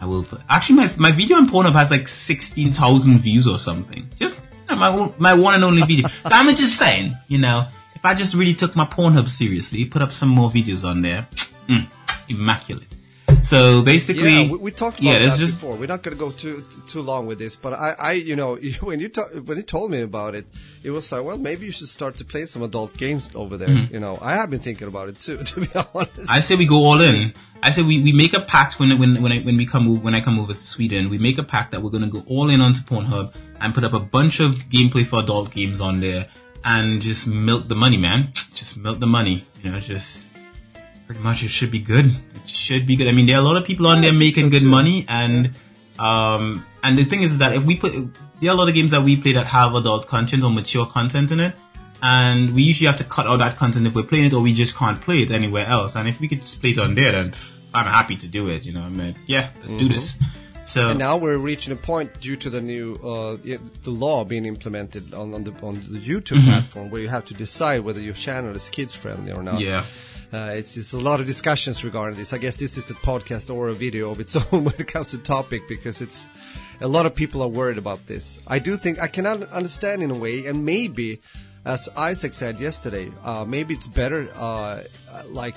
[0.00, 0.40] I will put.
[0.48, 4.08] Actually, my my video on Pornhub has like sixteen thousand views or something.
[4.16, 6.08] Just you know, my my one and only video.
[6.08, 10.00] so I'm just saying, you know, if I just really took my Pornhub seriously, put
[10.02, 11.26] up some more videos on there,
[11.68, 11.86] mm,
[12.28, 12.94] immaculate.
[13.42, 15.76] So basically, Yeah, we, we talked about yeah, that just before.
[15.76, 18.56] We're not going to go too too long with this, but I, I, you know,
[18.80, 20.46] when you to, when you told me about it,
[20.82, 23.70] it was like, well, maybe you should start to play some adult games over there.
[23.70, 26.12] You know, I have been thinking about it too, to be honest.
[26.12, 26.30] Mm-hmm.
[26.30, 27.34] I say we go all in.
[27.62, 30.00] I say we, we make a pact when when when I, when we come over,
[30.00, 32.50] when I come over to Sweden, we make a pact that we're gonna go all
[32.50, 36.26] in onto Pornhub and put up a bunch of gameplay for adult games on there
[36.64, 38.30] and just milk the money, man.
[38.54, 39.44] Just milk the money.
[39.62, 40.29] You know, just
[41.10, 42.06] pretty much it should be good.
[42.06, 43.08] It should be good.
[43.08, 44.68] I mean, there are a lot of people on Yeah, there making so good too.
[44.78, 45.50] money and
[45.98, 47.92] um and the thing is that if we put
[48.40, 50.86] there are a lot of games that we play that have adult content or mature
[50.86, 51.54] content in it
[52.00, 54.54] and we usually have to cut out that content if we're playing it or we
[54.54, 57.12] just can't play it anywhere else and if we could just play it on there
[57.12, 57.32] then
[57.74, 60.14] i'm happy to do it you know i mean yeah let's do this
[60.64, 63.36] so And now we're reaching a point due to the new uh,
[63.82, 66.50] the law being implemented on, on the on the YouTube Mm-hmm.
[66.50, 69.58] platform, where you have to decide whether your channel is kids friendly or not.
[69.60, 69.82] yeah
[70.32, 72.32] Uh, it's, it's a lot of discussions regarding this.
[72.32, 75.08] I guess this is a podcast or a video of its own when it comes
[75.08, 76.28] to topic because it's
[76.80, 78.40] a lot of people are worried about this.
[78.46, 81.20] I do think I cannot understand in a way, and maybe,
[81.64, 85.56] as Isaac said yesterday, uh, maybe it's better uh, uh, like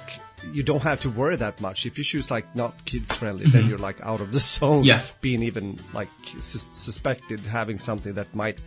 [0.52, 1.86] you don't have to worry that much.
[1.86, 4.80] If you choose like not kids friendly, then you're like out of the zone.
[4.80, 4.86] Mm-hmm.
[4.88, 5.02] Yeah.
[5.22, 6.10] being even like
[6.40, 8.60] sus- suspected having something that might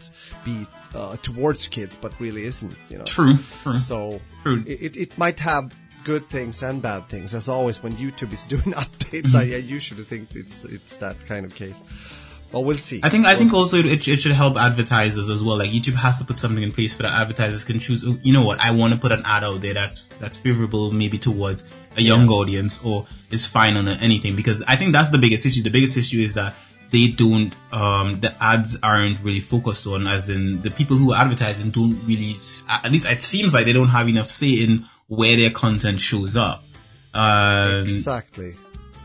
[0.45, 2.77] be uh, towards kids, but really isn't.
[2.89, 3.05] You know.
[3.05, 4.63] true true So True.
[4.67, 5.75] it- it might have
[6.07, 7.35] good things and bad things.
[7.35, 11.45] As always, when YouTube is doing updates, I, I usually think it's it's that kind
[11.45, 11.83] of case.
[12.53, 13.01] But we'll see.
[13.03, 13.57] I think I We'll think see.
[13.57, 15.59] also it, it should help advertisers as well.
[15.59, 18.05] Like YouTube has to put something in place for that advertisers can choose.
[18.07, 18.61] "Oh, You know what?
[18.61, 21.65] I want to put an ad out there that's that's favorable maybe towards
[21.97, 25.63] a young audience or is fine on anything because I think that's the biggest issue.
[25.65, 26.55] The biggest issue is that
[26.93, 31.21] they don't um the ads aren't really focused on as in the people who are
[31.21, 32.37] advertising don't really
[32.69, 36.37] at least it seems like they don't have enough say in where their content shows
[36.37, 36.63] up.
[37.15, 38.57] Um, exactly.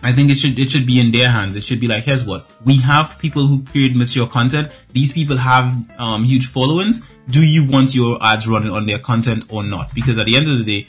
[0.03, 1.55] I think it should it should be in their hands.
[1.55, 4.71] It should be like, here's what we have: people who create mature content.
[4.93, 7.01] These people have um, huge followings.
[7.29, 9.93] Do you want your ads running on their content or not?
[9.93, 10.87] Because at the end of the day,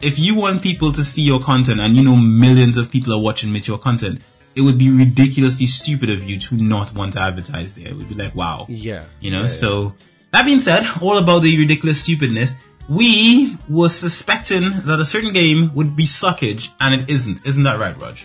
[0.00, 3.20] if you want people to see your content and you know millions of people are
[3.20, 4.22] watching mature content,
[4.56, 7.88] it would be ridiculously stupid of you to not want to advertise there.
[7.88, 9.04] It would be like, wow, Yeah.
[9.20, 9.42] you know.
[9.42, 9.94] Yeah, So
[10.32, 12.54] that being said, all about the ridiculous stupidness.
[12.88, 17.46] We were suspecting that a certain game would be suckage, and it isn't.
[17.46, 18.18] Isn't that right, Rog?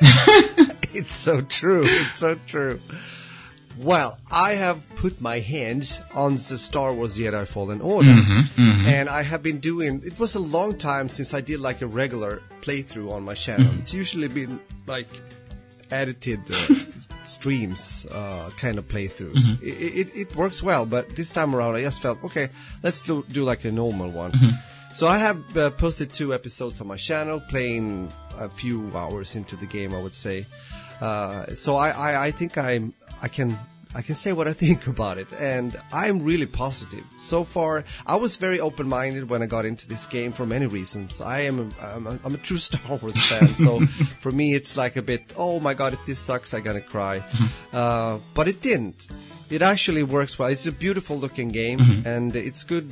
[0.94, 1.84] It's so true.
[1.84, 2.80] It's so true.
[3.78, 8.86] Well, I have put my hands on the Star Wars Jedi Fallen Order, mm-hmm, mm-hmm.
[8.86, 10.02] and I have been doing.
[10.04, 13.66] It was a long time since I did like a regular playthrough on my channel.
[13.66, 13.78] Mm-hmm.
[13.78, 15.08] It's usually been like
[15.92, 16.74] edited uh,
[17.24, 19.62] streams, uh, kind of playthroughs.
[19.62, 22.48] It, it, it works well, but this time around, I just felt okay.
[22.82, 24.32] Let's do do like a normal one.
[24.92, 29.56] So I have uh, posted two episodes on my channel, playing a few hours into
[29.56, 30.46] the game, I would say.
[31.00, 33.56] Uh, so I, I, I think I'm I can
[33.94, 37.84] I can say what I think about it, and I'm really positive so far.
[38.06, 41.20] I was very open-minded when I got into this game for many reasons.
[41.20, 43.80] I am a, I'm, a, I'm a true Star Wars fan, so
[44.20, 47.24] for me it's like a bit oh my god if this sucks I'm gonna cry,
[47.72, 49.08] uh, but it didn't.
[49.50, 50.48] It actually works well.
[50.48, 52.90] It's a beautiful looking game, and it's good.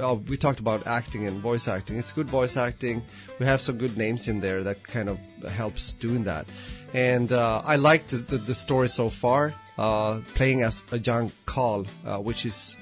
[0.00, 1.98] Uh, we talked about acting and voice acting.
[1.98, 3.02] It's good voice acting.
[3.40, 5.18] We have some good names in there that kind of
[5.50, 6.46] helps doing that.
[6.94, 9.52] And uh, I like the, the, the story so far.
[9.80, 12.76] Uh, playing as a young Cal, uh, which is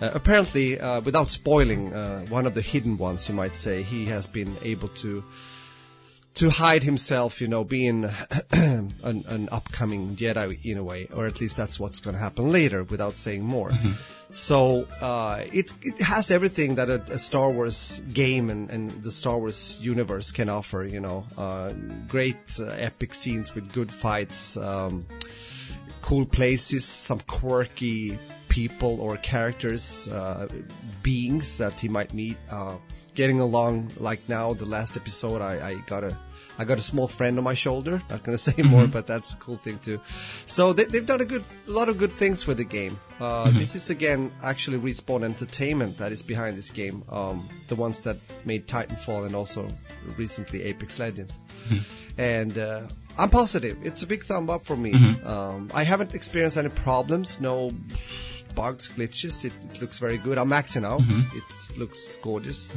[0.00, 3.82] uh, apparently, uh, without spoiling, uh, one of the hidden ones, you might say.
[3.82, 5.24] He has been able to
[6.34, 8.04] to hide himself, you know, being
[8.52, 12.52] an, an upcoming Jedi in a way, or at least that's what's going to happen
[12.52, 13.72] later, without saying more.
[14.32, 19.10] So uh, it it has everything that a, a Star Wars game and, and the
[19.10, 20.84] Star Wars universe can offer.
[20.84, 21.72] You know, uh,
[22.06, 25.06] great uh, epic scenes with good fights, um,
[26.08, 28.18] cool places, some quirky
[28.48, 30.48] people or characters, uh,
[31.02, 32.38] beings that he might meet.
[32.50, 32.76] Uh,
[33.14, 36.16] getting along like now, the last episode, I, I got a
[36.60, 38.02] I got a small friend on my shoulder.
[38.08, 40.00] Not gonna say more, but that's a cool thing too.
[40.46, 42.98] So they, they've done a good, a lot of good things with the game.
[43.20, 47.04] Uh, This is again actually Respawn Entertainment that is behind this game.
[47.10, 48.16] Um, the ones that
[48.46, 49.68] made Titanfall and also
[50.16, 51.38] recently Apex Legends.
[52.16, 52.82] And uh,
[53.18, 53.78] I'm positive.
[53.84, 54.92] It's a big thumb up for me.
[55.24, 57.40] Um, I haven't experienced any problems.
[57.40, 57.72] No
[58.54, 59.44] bugs, glitches.
[59.44, 60.38] It, it looks very good.
[60.38, 61.00] I'm maxing out.
[61.34, 62.68] It looks gorgeous.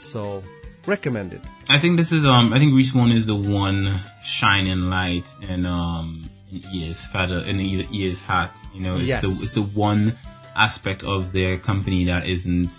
[0.00, 0.42] So
[0.86, 1.40] recommended.
[1.68, 3.92] I think this is um I think Respawn is the one
[4.24, 8.60] shining light in um in EA's feather in EA's hat.
[8.74, 9.22] You know, it's Yes.
[9.22, 10.18] the it's the one
[10.56, 12.74] aspect of their company that isn't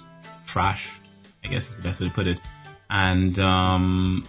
[0.46, 0.92] trash.
[1.44, 2.40] I guess is the best way to put it.
[2.90, 4.28] And um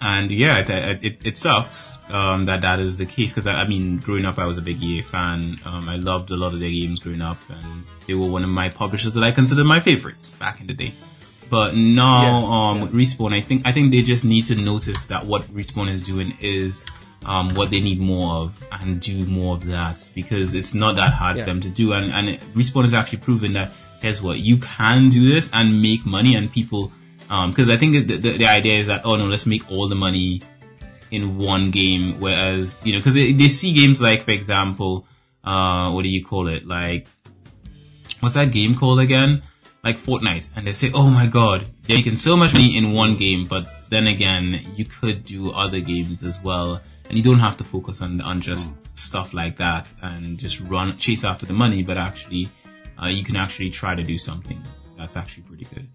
[0.00, 3.62] and yeah, it it, it, it sucks um that that is the case because I,
[3.62, 5.58] I mean, growing up, I was a big EA fan.
[5.64, 8.50] Um, I loved a lot of their games growing up, and they were one of
[8.50, 10.92] my publishers that I considered my favorites back in the day.
[11.50, 12.86] But now, Yeah, um, yeah.
[12.86, 16.32] Respawn, I think I think they just need to notice that what Respawn is doing
[16.40, 16.84] is
[17.26, 21.12] um, what they need more of, and do more of that because it's not that
[21.12, 21.44] hard Yeah.
[21.44, 21.92] for them to do.
[21.92, 26.06] And and Respawn has actually proven that guess what you can do this and make
[26.06, 26.90] money, and people
[27.48, 29.94] because I think the, the the idea is that oh no, let's make all the
[29.94, 30.42] money
[31.10, 35.06] in one game, whereas you know because they, they see games like for example,
[35.44, 37.06] uh, what do you call it like
[38.20, 39.42] what's that game called again?
[39.82, 40.48] Like Fortnite.
[40.54, 43.66] And they say, oh my god, they're making so much money in one game, but
[43.90, 46.80] then again, you could do other games as well.
[47.08, 50.96] And you don't have to focus on, on just stuff like that and just run,
[50.98, 52.48] chase after the money, but actually,
[53.02, 54.62] uh, you can actually try to do something
[54.96, 55.88] that's actually pretty good.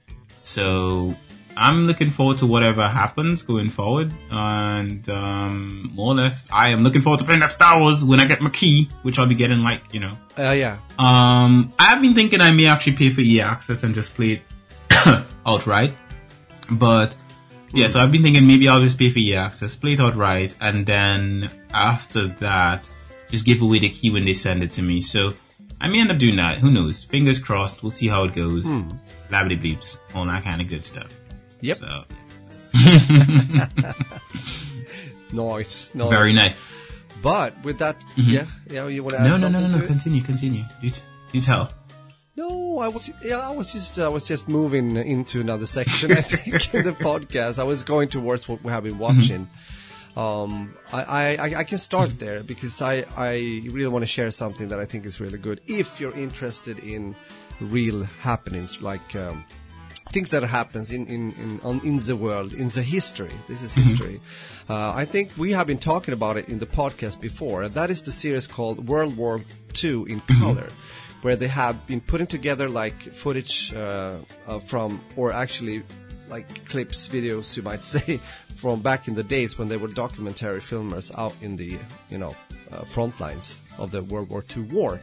[0.43, 1.15] So,
[1.57, 4.11] I'm looking forward to whatever happens going forward.
[4.29, 8.19] And, um, more or less, I am looking forward to playing that Star Wars when
[8.19, 10.77] I get my key, which I'll be getting like, you know, Uh, yeah.
[10.99, 14.41] um, I've been thinking I may actually pay for EA Access and just play
[14.89, 15.95] it outright.
[16.69, 17.15] But
[17.73, 20.55] yeah, so I've been thinking maybe I'll just pay for EA Access, play it outright,
[20.59, 22.87] and then after that,
[23.31, 25.01] just give away the key when they send it to me.
[25.01, 25.33] So
[25.79, 26.57] I may end up doing that.
[26.57, 27.03] Who knows?
[27.03, 27.81] Fingers crossed.
[27.83, 28.65] We'll see how it goes.
[29.29, 31.09] Labbity bleeps, all that kind of good stuff.
[31.61, 31.77] Yep.
[31.77, 32.03] So,
[35.31, 36.09] Nice, nice.
[36.09, 36.55] very nice.
[37.21, 39.85] But with that, yeah, yeah, you want to add No, no, no, no, no.
[39.85, 40.63] Continue, continue.
[40.81, 41.71] You, t- you tell.
[42.37, 46.11] No, I was yeah, I was just I was just moving into another section.
[46.11, 49.49] I think in the podcast, I was going towards what we have been watching.
[50.15, 53.33] Um, I, I I- can start there because I I
[53.71, 55.59] really want to share something that I think is really good.
[55.67, 57.15] If you're interested in
[57.59, 59.15] real happenings like.
[59.15, 59.43] Um,
[60.15, 63.35] things that happens in in in, on, in the world in the history.
[63.49, 64.17] This is history.
[64.67, 67.89] Uh, i think we have been talking about it in the podcast before and that
[67.91, 69.35] is the series called world war
[69.83, 70.69] ii in color
[71.21, 75.83] where they have been putting together like footage uh, uh, from or actually
[76.29, 78.19] like clips videos you might say
[78.55, 81.77] from back in the days when they were documentary filmers out in the
[82.09, 82.33] you know
[82.71, 84.99] uh, front lines of the world war ii war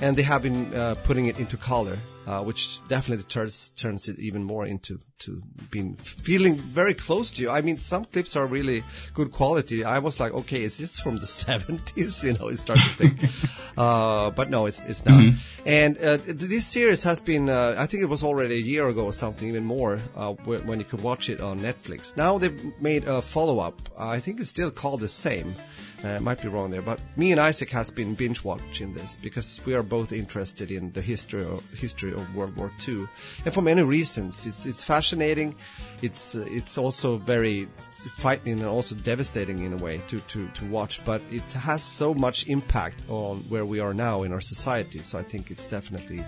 [0.00, 4.18] and they have been uh, putting it into color, uh, which definitely turns turns it
[4.18, 7.50] even more into to being feeling very close to you.
[7.50, 8.82] I mean, some clips are really
[9.12, 9.84] good quality.
[9.84, 12.24] I was like, okay, is this from the seventies?
[12.24, 15.34] You know, it started to think, uh, but no, it's it's not.
[15.66, 18.88] And uh, th- this series has been, uh, I think it was already a year
[18.88, 22.16] ago or something, even more, uh, when you could watch it on Netflix.
[22.16, 23.76] Now they've made a follow up.
[23.98, 25.54] I think it's still called the same.
[26.02, 29.60] Uh, might be wrong there, but me and Isaac has been binge watching this because
[29.66, 33.06] we are both interested in the history of history of World War II,
[33.44, 34.46] and for many reasons.
[34.46, 35.54] It's it's fascinating.
[36.00, 37.68] It's uh, it's also very
[38.16, 41.04] frightening and also devastating in a way to, to, to watch.
[41.04, 45.00] But it has so much impact on where we are now in our society.
[45.00, 46.24] So I think it's definitely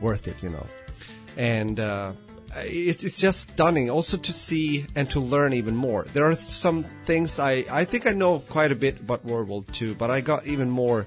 [0.00, 0.40] worth it.
[0.40, 0.66] You know,
[1.36, 1.80] and.
[1.80, 2.12] Uh,
[2.56, 6.04] it's it's just stunning also to see and to learn even more.
[6.12, 9.64] There are some things I I think I know quite a bit about World War
[9.80, 11.06] II, but I got even more.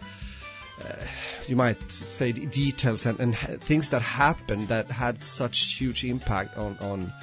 [0.84, 0.96] Uh,
[1.48, 6.78] you might say details and, and things that happened that had such huge impact on
[6.80, 7.14] on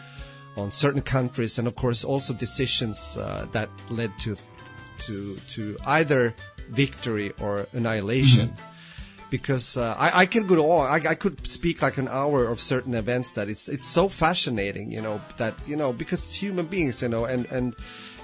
[0.56, 4.36] on certain countries, and of course also decisions uh, that led to
[4.98, 6.34] to to either
[6.68, 8.54] victory or annihilation
[9.30, 10.90] because uh, I, I can go on.
[10.90, 14.90] I, I could speak like an hour of certain events that it's it's so fascinating,
[14.90, 17.74] you know, that you know because it's human beings, you know, and and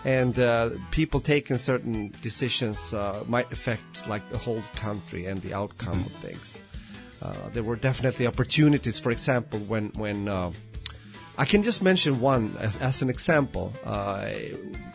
[0.05, 5.55] and uh, people taking certain decisions uh, might affect like the whole country and the
[5.55, 6.61] outcome of things.
[7.23, 10.51] Uh, there were definitely opportunities, for example, when when uh,
[11.39, 14.31] I can just mention one as, as an example, uh,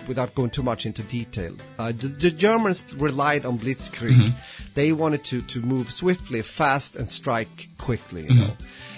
[0.08, 1.54] without going too much into detail.
[1.77, 4.34] Uh, the, the Germans relied on blitzkrieg.
[4.73, 8.23] They wanted to, to move swiftly, fast, and strike quickly.
[8.23, 8.51] You know,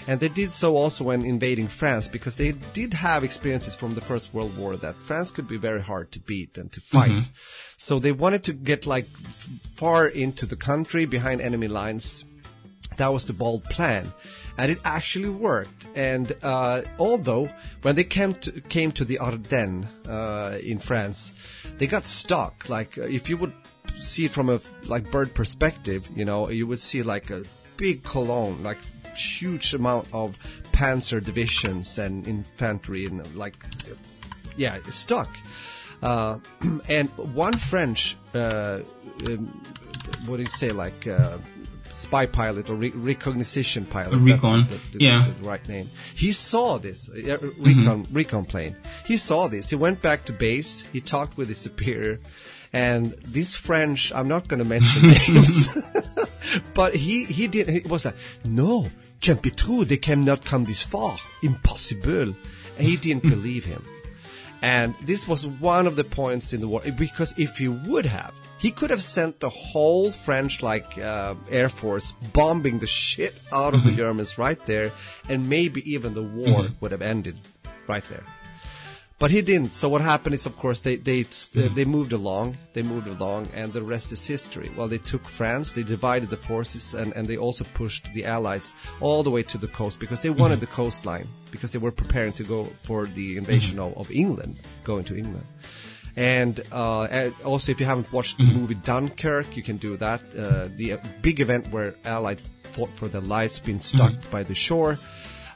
[0.08, 4.01] and they did so also when invading France because they did have experiences from the
[4.01, 7.29] First World War that France could be very hard to beat and to fight.
[7.77, 12.25] So they wanted to get like f- far into the country behind enemy lines
[12.97, 14.13] that was the bold plan
[14.58, 15.88] and it actually worked.
[15.96, 17.50] And uh, although
[17.82, 21.34] when they came to, came to the ardennes uh, in france
[21.78, 22.70] they got stuck.
[22.70, 23.54] Like uh, if you would
[23.96, 27.44] see it from a like bird perspective you know you would see like a
[27.78, 28.80] big column like
[29.16, 30.38] huge amount of
[30.72, 33.56] panzer divisions and infantry and like
[34.58, 35.30] yeah it's stuck.
[36.02, 36.38] Uh,
[36.89, 38.80] and one french uh,
[39.28, 39.48] um,
[40.26, 41.38] what do you say like uh,
[41.93, 44.17] spy pilot or re- recognition pilot.
[44.19, 45.21] Recon, That's the, the, yeah.
[45.21, 45.43] Mm-hmm.
[45.43, 45.89] the right name.
[46.15, 48.75] He saw this uh, recon recon plane.
[49.06, 49.69] He saw this.
[49.69, 50.82] He went back to base.
[50.93, 52.19] He talked with his superior,
[52.71, 54.12] and this French.
[54.13, 55.69] I'm not going to mention names,
[56.73, 57.69] but he he did.
[57.69, 58.89] He was like, no,
[59.21, 59.86] can't be true.
[59.86, 61.17] They cannot come this far.
[61.41, 62.36] Impossible.
[62.77, 63.84] And he didn't believe him.
[64.62, 68.34] And this was one of the points in the war because if he would have,
[68.63, 73.73] he could have sent the whole French like uh, air force bombing the shit out
[73.73, 73.97] of the mm-hmm.
[73.97, 74.93] Germans right there,
[75.28, 76.73] and maybe even the war mm-hmm.
[76.80, 77.41] would have ended
[77.88, 78.23] right there.
[79.19, 79.73] But he didn't.
[79.73, 81.76] So what happened is, of course, they they uh, mm-hmm.
[81.76, 82.58] they moved along.
[82.71, 84.71] They moved along, and the rest is history.
[84.78, 88.76] Well, they took France, they divided the forces, and and they also pushed the Allies
[89.02, 92.34] all the way to the coast because they wanted the coastline because they were preparing
[92.39, 95.47] to go for the invasion of, of England, going to England.
[96.15, 100.21] And, uh, also, if you haven't watched the movie Dunkirk, you can do that.
[100.38, 102.39] Uh, the uh, big event where Allied
[102.74, 104.99] fought for their lives, being stuck by the shore.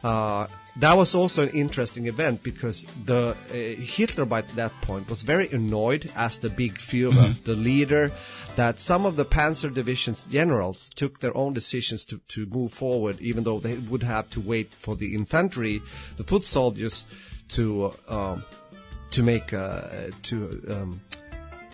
[0.03, 0.47] Uh,
[0.79, 5.49] that was also an interesting event because the uh, Hitler by that point was very
[5.49, 8.11] annoyed as the big Führer, the leader,
[8.55, 13.19] that some of the Panzer Division's generals took their own decisions to, to move forward,
[13.21, 15.81] even though they would have to wait for the infantry,
[16.17, 17.07] the foot soldiers,
[17.49, 18.43] to um,
[19.11, 19.81] to make uh,
[20.23, 21.01] to um,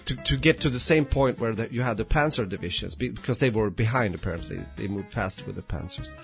[0.05, 3.39] to, to get to the same point where the, you had the Panzer divisions because
[3.39, 4.61] they were behind apparently.
[4.75, 6.15] They moved fast with the Panzers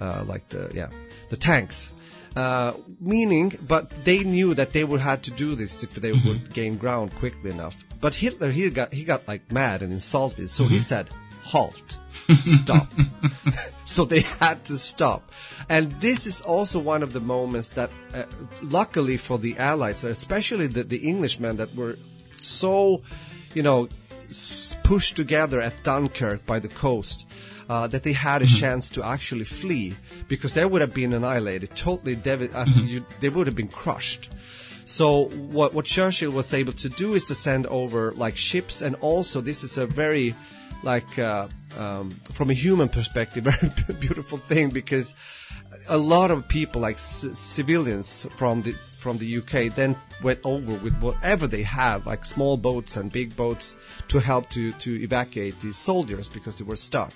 [0.00, 0.88] uh, like the yeah
[1.28, 1.92] the tanks.
[2.34, 6.52] Uh, meaning, but they knew that they would have to do this if they would
[6.52, 7.86] gain ground quickly enough.
[7.98, 11.08] But Hitler, he got he got like mad and insulted, so he said,
[11.42, 11.98] "Halt,
[12.38, 12.88] stop."
[13.86, 15.32] so they had to stop,
[15.68, 18.24] and this is also one of the moments that, uh,
[18.62, 21.96] luckily for the Allies, especially the the Englishmen that were
[22.30, 23.02] so,
[23.54, 23.88] you know,
[24.82, 27.26] pushed together at Dunkirk by the coast
[27.68, 29.94] uh, that they had a chance to actually flee
[30.28, 34.30] because they would have been annihilated, totally devi- as you, they would have been crushed.
[34.84, 38.94] So what what Churchill was able to do is to send over like ships, and
[38.96, 40.34] also this is a very
[40.84, 45.14] like uh, um, from a human perspective, very beautiful thing because
[45.88, 50.74] a lot of people like c- civilians from the from the UK then went over
[50.74, 55.60] with whatever they have, like small boats and big boats, to help to to evacuate
[55.60, 57.12] these soldiers because they were stuck.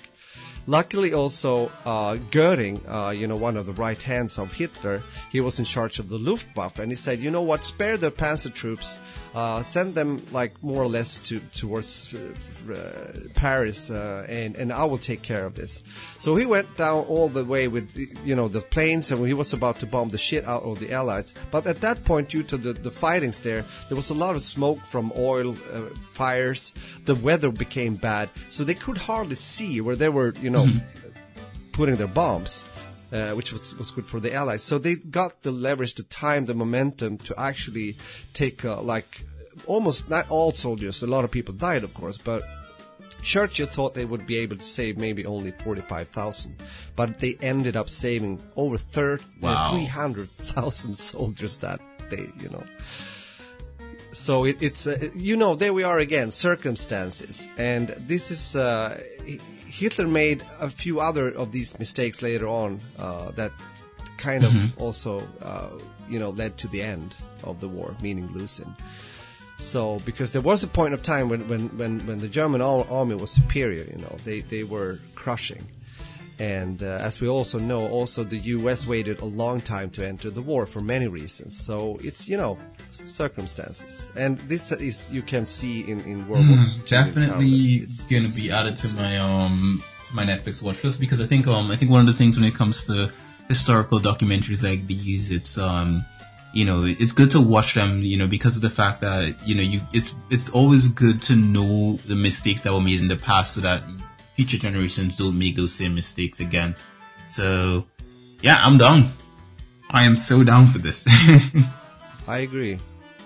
[0.67, 5.41] Luckily, also uh, Goering, uh, you know, one of the right hands of Hitler, he
[5.41, 8.53] was in charge of the Luftwaffe, and he said, you know what, spare the panzer
[8.53, 8.99] troops,
[9.33, 14.71] uh, send them like more or less to towards uh, uh, Paris, uh, and and
[14.71, 15.83] I will take care of this.
[16.19, 17.95] So he went down all the way with
[18.25, 20.91] you know the planes, and he was about to bomb the shit out of the
[20.91, 21.33] Allies.
[21.49, 24.41] But at that point, due to the the fightings there, there was a lot of
[24.41, 26.73] smoke from oil fires.
[27.05, 30.67] The weather became bad, so they could hardly see where they were, you know,
[31.71, 32.67] putting their bombs.
[33.13, 34.63] Uh, which was, was good for the Allies.
[34.63, 37.97] So they got the leverage, the time, the momentum to actually
[38.33, 39.25] take, uh, like,
[39.65, 41.03] almost not all soldiers.
[41.03, 42.41] A lot of people died, of course, but
[43.21, 46.55] Churchill thought they would be able to save maybe only 45,000,
[46.95, 49.71] but they ended up saving over 30, Wow.
[49.71, 52.63] 300,000 soldiers that day, you know.
[54.13, 57.49] So it, it's, uh, you know, there we are again, circumstances.
[57.57, 59.01] And this is, uh,
[59.71, 63.53] Hitler made a few other of these mistakes later on uh, that
[64.17, 65.69] kind of also, uh,
[66.09, 68.75] you know, led to the end of the war, meaning losing.
[69.57, 72.85] So, because there was a point of time when, when, when, when the German ar-
[72.89, 75.65] army was superior, you know, they, they were crushing.
[76.41, 78.87] And uh, as we also know, also the U.S.
[78.87, 81.55] waited a long time to enter the war for many reasons.
[81.67, 82.57] So it's you know
[82.91, 86.63] circumstances, and this is you can see in in World War II.
[86.63, 91.21] Hmm, definitely It's- gonna be added to my um to my Netflix watch list because
[91.21, 93.11] I think um I think one of the things when it comes to
[93.47, 96.03] historical documentaries like these, it's um
[96.53, 99.53] you know it's good to watch them you know because of the fact that you
[99.55, 103.15] know you it's it's always good to know the mistakes that were made in the
[103.15, 103.83] past so that
[104.35, 106.75] future generations don't make those same mistakes again.
[107.29, 107.85] So
[108.41, 109.11] yeah, I'm down.
[109.89, 111.05] I am so down for this.
[112.27, 112.79] I agree.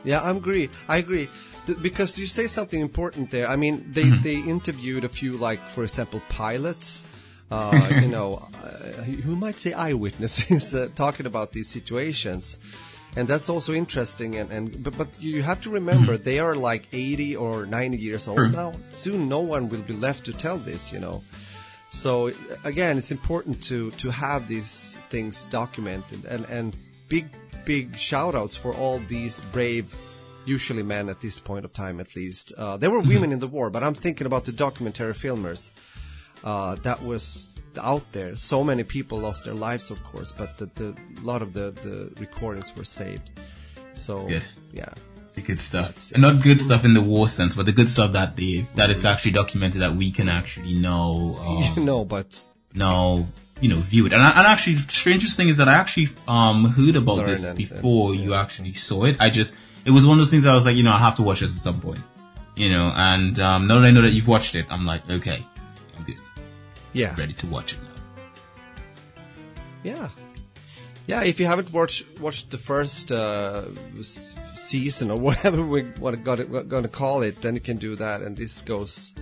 [0.03, 0.69] Yeah, I agree.
[0.87, 1.29] I agree.
[1.65, 3.47] Th- because you say something important there.
[3.47, 4.21] I mean, they, Mm-hmm.
[4.23, 7.05] they interviewed a few, like, for example, pilots,
[7.51, 12.57] uh, you know, uh, who might say eyewitnesses, uh, talking about these situations.
[13.15, 14.35] And that's also interesting.
[14.35, 18.27] And, and but, but you have to remember, they are like 80 or 90 years
[18.27, 18.55] old Mm-hmm.
[18.55, 18.73] Now.
[18.89, 21.23] Soon no one will be left to tell this, you know.
[21.89, 22.31] So
[22.65, 26.75] again, it's important to to have these things documented and and
[27.07, 27.29] big
[27.63, 29.95] big shout outs for all these brave
[30.45, 32.53] usually men at this point of time at least.
[32.57, 35.71] Uh, there were women in the war, but I'm thinking about the documentary filmers
[36.43, 38.35] uh, that was out there.
[38.35, 41.71] So many people lost their lives, of course, but the, the a lot of the
[41.71, 43.29] the recordings were saved.
[43.93, 44.43] So Good.
[44.73, 44.89] yeah.
[45.35, 45.87] the good stuff.
[45.87, 46.11] That's.
[46.11, 48.89] And not good stuff in the war sense, but the good stuff that they that
[48.89, 51.37] it's actually documented that we can actually know
[51.75, 53.27] you um, know, but know
[53.61, 54.13] you know view it.
[54.13, 57.49] And, I, and actually, strangest thing is that I actually um heard about Learn this
[57.49, 59.15] and- before and- you actually saw it.
[59.19, 59.55] I just
[59.85, 61.39] it was one of those things I was like, you know, I have to watch
[61.41, 61.99] this at some point.
[62.57, 65.45] You know, and um, now that I know that you've watched it, I'm like, okay,
[66.95, 67.89] yeah, ready to watch it now.
[69.83, 70.09] Yeah,
[71.07, 71.23] yeah.
[71.23, 73.63] If you haven't watched watched the first uh,
[74.55, 77.95] season or whatever we what want to going to call it, then you can do
[77.97, 78.21] that.
[78.21, 79.13] And this goes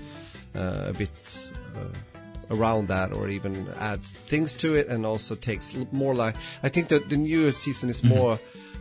[0.56, 5.76] uh, a bit uh, around that, or even add things to it, and also takes
[5.92, 8.40] more like I think that the new season is more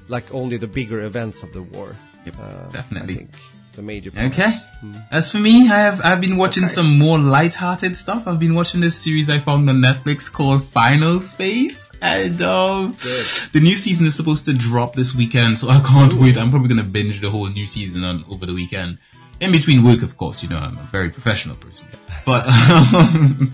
[0.09, 1.97] like only the bigger events of the war.
[2.25, 3.29] Yep, Uh, definitely.
[3.75, 4.11] The major.
[4.11, 4.37] Parts.
[4.39, 4.51] Okay.
[5.11, 6.73] As for me, I have I've been watching Okay.
[6.73, 8.25] some more light-hearted stuff.
[8.27, 12.93] I've been watching this series I found on Netflix called Final Space, and um,
[13.53, 16.37] the new season is supposed to drop this weekend, so I can't wait.
[16.37, 18.99] I'm probably gonna binge the whole new season on over the weekend.
[19.41, 21.89] In between work, of course, you know I'm a very professional person,
[22.27, 23.53] but um,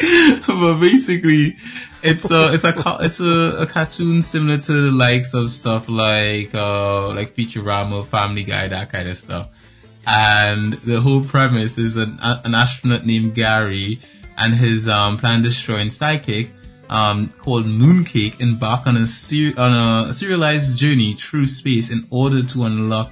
[0.46, 1.56] but basically,
[2.02, 6.54] it's a it's a it's a, a cartoon similar to the likes of stuff like
[6.54, 9.50] uh like Futurama, Family Guy, that kind of stuff.
[10.06, 14.00] And the whole premise is an an astronaut named Gary
[14.36, 16.50] and his um planet destroying psychic
[16.92, 22.42] um, called Mooncake embark on a, ser- on a serialized journey through space in order
[22.42, 23.10] to unlock,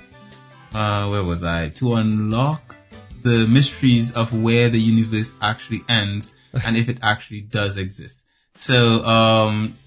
[0.74, 1.70] uh, where was I?
[1.70, 2.76] To unlock
[3.22, 6.34] the mysteries of where the universe actually ends
[6.66, 8.19] and if it actually does exist.
[8.60, 9.78] So, um,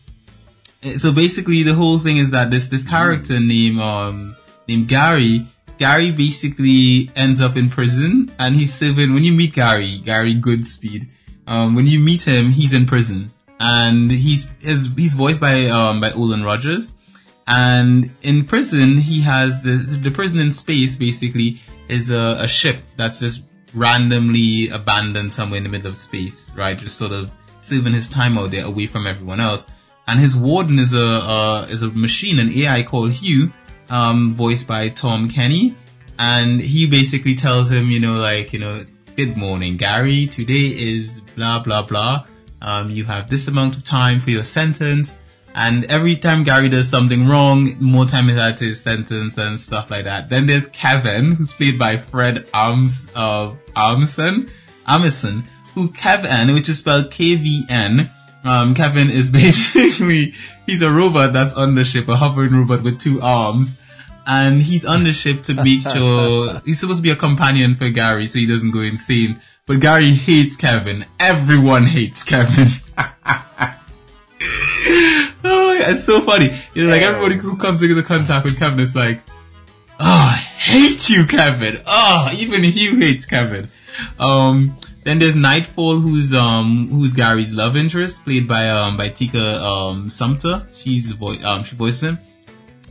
[0.98, 4.36] so basically the whole thing is that this, this character named, um,
[4.68, 5.46] named Gary,
[5.78, 11.08] Gary basically ends up in prison and he's serving, when you meet Gary, Gary Goodspeed,
[11.46, 16.02] um, when you meet him, he's in prison and he's, his, he's voiced by, um,
[16.02, 16.94] by Olan Rogers.
[17.46, 21.60] And in prison, he has the, the prison in space basically
[21.90, 23.46] is a, a ship that's just
[23.76, 26.76] randomly abandoned somewhere in the middle of space, right?
[26.76, 27.32] Just sort of
[27.64, 29.66] serving his time out there away from everyone else.
[30.08, 33.54] And his warden is a, uh, is a machine, an AI called Hugh,
[33.90, 35.76] um, voiced by Tom Kenny.
[36.20, 38.86] And he basically tells him, you know, like, you know,
[39.16, 40.28] good morning, Gary.
[40.28, 42.26] Today is blah, blah, blah.
[42.62, 45.14] Um, you have this amount of time for your sentence.
[45.56, 49.60] And every time Gary does something wrong, more time is added to his sentence and
[49.60, 50.28] stuff like that.
[50.28, 54.50] Then there's Kevin, who's played by Fred Arms, uh, Armisen,
[54.88, 55.44] Armisen,
[55.74, 58.10] who Kevin, which is spelled K-V-N,
[58.44, 60.34] um, Kevin is basically,
[60.66, 63.78] he's a robot that's on the ship, a hovering robot with two arms.
[64.26, 67.90] And he's on the ship to make sure, he's supposed to be a companion for
[67.90, 69.40] Gary so he doesn't go insane.
[69.66, 71.06] But Gary hates Kevin.
[71.20, 72.68] Everyone hates Kevin.
[75.44, 76.50] oh, it's so funny.
[76.74, 79.22] You know, like everybody who comes into contact with Kevin is like,
[80.00, 81.82] oh, I hate you, Kevin.
[81.86, 83.70] Oh, even Hugh hates Kevin.
[84.20, 89.64] Um, then there's Nightfall, who's um who's Gary's love interest, played by um by Tika
[89.64, 90.66] um Sumpter.
[90.74, 92.20] She's um she voiced him.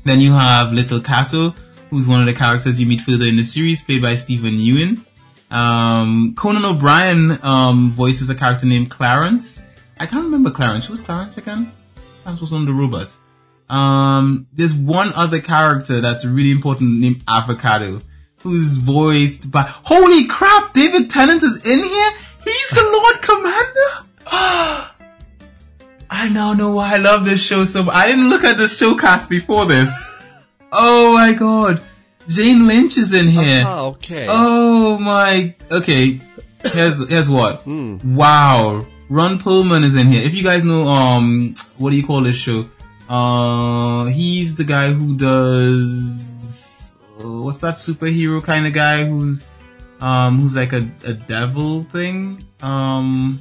[0.05, 1.55] Then you have Little Cato,
[1.91, 5.01] who's one of the characters you meet further in the series, played by Steven Yeun.
[5.51, 9.63] Um, Conan O'Brien um voices a character named Clarence.
[9.99, 10.87] I can't remember Clarence.
[10.87, 11.73] Who's Clarence again?
[12.23, 13.19] Clarence was one of the robots.
[13.69, 18.03] Um, there's one other character that's really important named Avocado
[18.43, 22.11] who's voiced by, holy crap, David Tennant is in here?
[22.45, 24.09] He's the Lord Commander?
[26.11, 27.95] I now know why I love this show so much.
[27.95, 29.91] I didn't look at the show cast before this.
[30.75, 31.83] Oh my god.
[32.29, 33.63] Jane Lynch is in here.
[33.67, 34.27] Ah, okay.
[34.27, 36.19] Oh my, okay.
[36.65, 37.67] Here's, here's what.
[37.67, 38.87] Wow.
[39.11, 40.25] Ron Perlman is in here.
[40.25, 42.65] If you guys know, um, what do you call this show?
[43.07, 46.32] Uh, he's the guy who does,
[47.23, 49.47] what's that superhero kind of guy who's,
[50.01, 52.45] um, who's like a, a devil thing?
[52.61, 53.41] Um,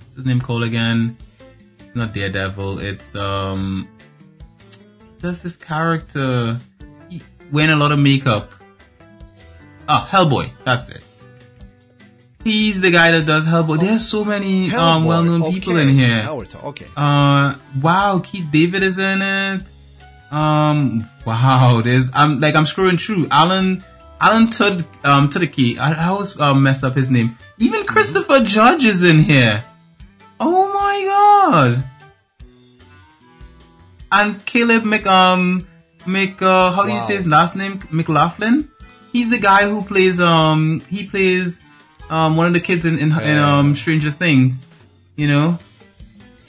[0.00, 1.16] what's his name called again?
[1.80, 2.78] It's not Daredevil.
[2.80, 3.88] It's, um,
[5.20, 6.58] does this character
[7.08, 8.50] he, wearing a lot of makeup?
[9.88, 10.50] Ah, Hellboy.
[10.64, 11.02] That's it.
[12.44, 13.78] He's the guy that does Hellboy.
[13.80, 16.24] There's so many um, well-known people in here.
[16.24, 16.68] Now we're talking.
[16.68, 16.86] Okay.
[16.96, 19.62] Uh, wow, Keith David is in it.
[20.32, 23.28] Um, wow, there's, I'm, like, I'm scrolling through.
[23.30, 23.84] Alan,
[24.18, 27.36] Alan Tud, um, Tudyk, I, I always, um, mess up his name.
[27.58, 29.62] Even Christopher Judge is in here.
[30.40, 31.84] Oh my god.
[34.10, 35.68] And Caleb Mc, um,
[36.06, 37.86] Mc, uh, how do you say his last name?
[37.90, 38.70] McLaughlin?
[39.12, 41.62] He's the guy who plays, um, he plays,
[42.08, 44.64] um, one of the kids in, in, in um, Stranger Things.
[45.14, 45.58] You know?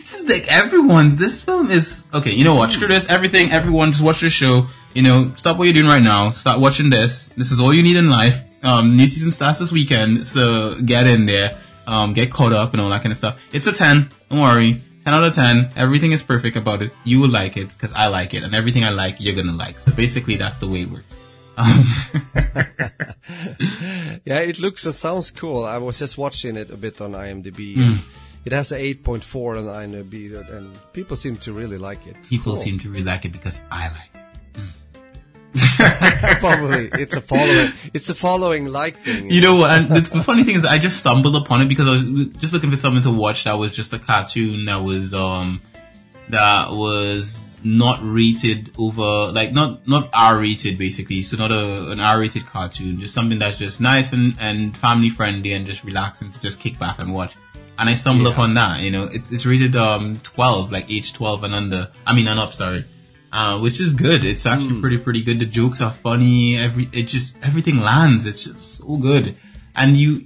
[0.03, 1.17] This is like everyone's.
[1.17, 2.31] This film is okay.
[2.31, 2.71] You know what?
[2.71, 3.07] Screw this.
[3.09, 3.51] Everything.
[3.51, 4.67] Everyone, just watch this show.
[4.93, 6.31] You know, stop what you're doing right now.
[6.31, 7.29] Start watching this.
[7.29, 8.43] This is all you need in life.
[8.63, 11.57] Um, new season starts this weekend, so get in there.
[11.87, 13.39] Um, get caught up and all that kind of stuff.
[13.53, 14.09] It's a ten.
[14.29, 14.81] Don't worry.
[15.05, 15.69] Ten out of ten.
[15.75, 16.91] Everything is perfect about it.
[17.05, 19.79] You will like it because I like it, and everything I like, you're gonna like.
[19.79, 21.17] So basically, that's the way it works.
[21.57, 21.83] Um,
[24.25, 25.65] Yeah, it looks and sounds cool.
[25.65, 27.75] I was just watching it a bit on IMDb.
[27.75, 27.95] Hmm.
[28.45, 32.15] It has an 8.4 on IMDb, and people seem to really like it.
[32.29, 32.61] people Cool.
[32.61, 34.09] seem to really like it because I like.
[34.15, 34.23] it.
[36.39, 37.71] Probably it's a following.
[37.93, 39.29] It's a following like thing.
[39.29, 39.87] You know what?
[39.87, 42.05] The, the funny thing is, I just stumbled upon it because I was
[42.37, 45.61] just looking for something to watch that was just a cartoon that was um
[46.29, 51.99] that was not rated over like not not R rated basically, so not a an
[51.99, 56.31] R rated cartoon, just something that's just nice and and family friendly and just relaxing
[56.31, 57.35] to just kick back and watch.
[57.79, 58.33] And I stumbled Yeah.
[58.33, 58.81] upon that.
[58.81, 61.89] You know, it's it's rated um twelve, like age twelve and under.
[62.05, 62.53] I mean, and up.
[62.53, 62.85] Sorry.
[63.31, 64.23] Uh, which is good.
[64.23, 65.39] It's actually pretty, pretty good.
[65.39, 66.55] The jokes are funny.
[66.55, 68.27] Every, it just, everything lands.
[68.27, 69.35] It's just so good.
[69.75, 70.21] And you,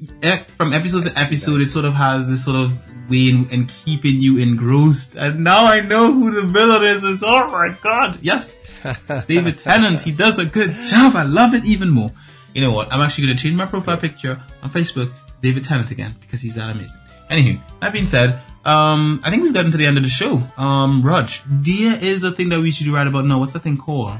[0.57, 2.73] from episode to episode, it sort of has this sort of
[3.09, 5.15] way in, in keeping you engrossed.
[5.15, 7.05] And now I know who the villain is.
[7.05, 8.57] It's, oh my god, yes.
[9.27, 11.15] David Tennant, he does a good job.
[11.15, 12.11] I love it even more.
[12.53, 12.91] You know what?
[12.91, 16.55] I'm actually going to change my profile picture on Facebook, David Tennant again, because he's
[16.55, 16.99] that amazing.
[17.29, 20.41] Anywho, that being said, um, I think we've gotten to the end of the show.
[20.57, 23.39] Um, Rog, there is a thing that we should do right about now.
[23.39, 24.19] What's that thing called?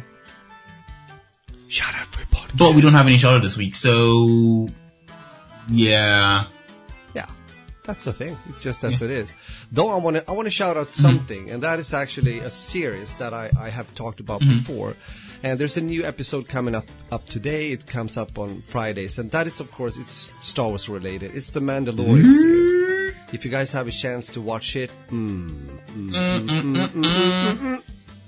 [1.68, 2.58] Shout out for podcast.
[2.58, 4.70] But we don't have any shout out this week, so
[5.68, 6.46] yeah.
[7.14, 7.26] Yeah,
[7.84, 8.38] that's the thing.
[8.50, 9.34] It's just as it is.
[9.72, 12.50] Though I want to, I want to shout out something, and that is actually a
[12.50, 14.96] series that I, I have talked about before.
[15.44, 17.72] And there's a new episode coming up up today.
[17.72, 21.36] It comes up on Fridays, and that is, of course, it's Star Wars related.
[21.36, 22.97] It's the Mandalorian series.
[23.34, 24.90] If you guys have a chance to watch it,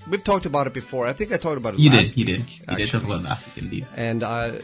[0.09, 1.07] we've talked about it before.
[1.07, 1.79] I think I talked about it.
[1.79, 2.39] You last did, you did.
[2.39, 3.85] week, You did talk about last week indeed.
[3.95, 4.59] and I,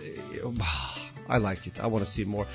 [1.30, 1.80] I like it.
[1.80, 2.48] I want to see more.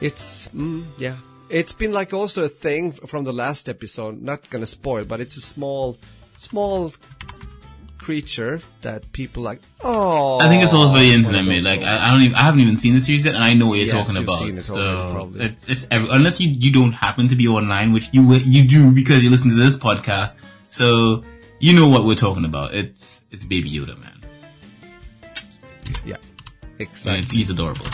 [0.00, 1.16] It's mm, yeah.
[1.50, 4.20] It's been like also a thing from the last episode.
[4.22, 5.96] Not gonna spoil, but it's a small,
[6.36, 6.92] small
[8.08, 9.60] creature that people like.
[9.84, 11.62] Oh, I think it's all over the oh, internet, mate.
[11.62, 11.82] Like.
[11.82, 13.76] I, I don't even, I haven't even seen the series yet, and I know what
[13.76, 14.48] you're Yes, talking about.
[14.48, 18.08] it so already, it's it's every, unless you you don't happen to be online, which
[18.12, 20.36] you you do because you listen to this podcast.
[20.70, 21.22] So
[21.60, 22.72] you know what we're talking about.
[22.72, 24.18] It's it's Baby Yoda, man.
[26.06, 26.16] yeah,
[26.78, 27.84] And it's, he's adorable.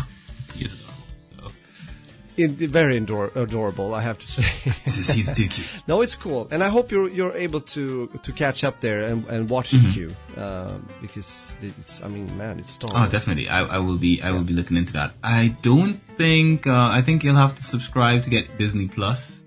[2.37, 2.59] He's adorable.
[2.59, 4.70] So In, very ador- adorable, I have to say.
[5.14, 5.82] he's too cute.
[5.89, 9.26] no, it's cool, and I hope you're you're able to to catch up there and,
[9.28, 12.03] and watch it, Q, um, because it's.
[12.03, 13.05] I mean, man, it's Star Mm-hmm.
[13.05, 13.49] Oh, definitely.
[13.49, 14.20] I, I will be.
[14.22, 15.12] I will be looking into that.
[15.22, 16.66] I don't think.
[16.66, 19.43] Uh, I think you'll have to subscribe to get Disney Plus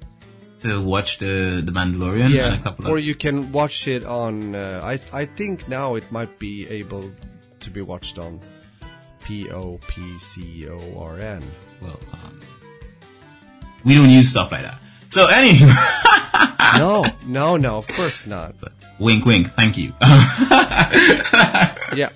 [0.61, 2.91] to watch the the Mandalorian Yeah, and a couple of.
[2.91, 4.55] or you can watch it on.
[4.55, 7.09] Uh, I I think now it might be able
[7.59, 8.39] to be watched on
[9.23, 11.43] P O P C O R N.
[11.81, 12.39] well, um,
[13.87, 14.77] we don't use stuff like that.
[15.09, 15.59] So anyway,
[16.77, 18.53] No, no, no, of course not.
[18.59, 19.47] but wink, wink.
[19.55, 19.93] Thank you.
[21.95, 22.09] Yeah,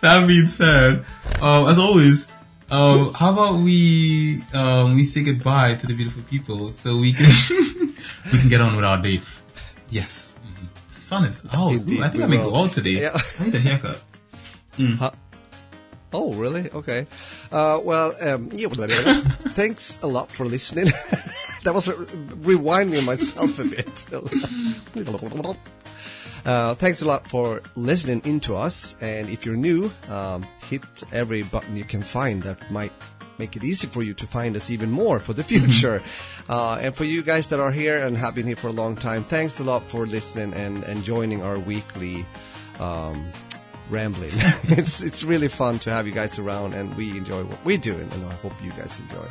[0.00, 1.04] that being said,
[1.42, 2.26] um, as always,
[2.70, 7.26] um, how about we um, we say goodbye to the beautiful people so we can
[8.32, 9.20] we can get on with our day.
[9.90, 10.68] Yes, Mhm.
[10.90, 11.72] sun is out.
[11.72, 12.50] Ooh, I think I may will.
[12.52, 13.02] go out today.
[13.02, 13.18] Yeah.
[13.40, 14.00] I need a haircut.
[16.14, 16.70] Oh, really?
[16.70, 17.08] Okay.
[17.50, 18.68] Uh, well, um, yeah,
[19.58, 20.84] thanks a lot for listening.
[21.64, 21.94] that was uh,
[22.42, 24.06] rewinding myself a bit.
[26.44, 28.96] Uh, thanks a lot for listening into us.
[29.00, 32.92] And if you're new, um, hit every button you can find that might
[33.38, 36.02] make it easy for you to find us even more for the future.
[36.50, 38.94] uh, and for you guys that are here and have been here for a long
[38.94, 42.26] time, thanks a lot for listening and, and joining our weekly
[42.78, 43.32] um,
[43.90, 44.30] rambling.
[44.64, 48.08] it's it's really fun to have you guys around, and we enjoy what we're doing,
[48.12, 49.26] and I hope you guys enjoy.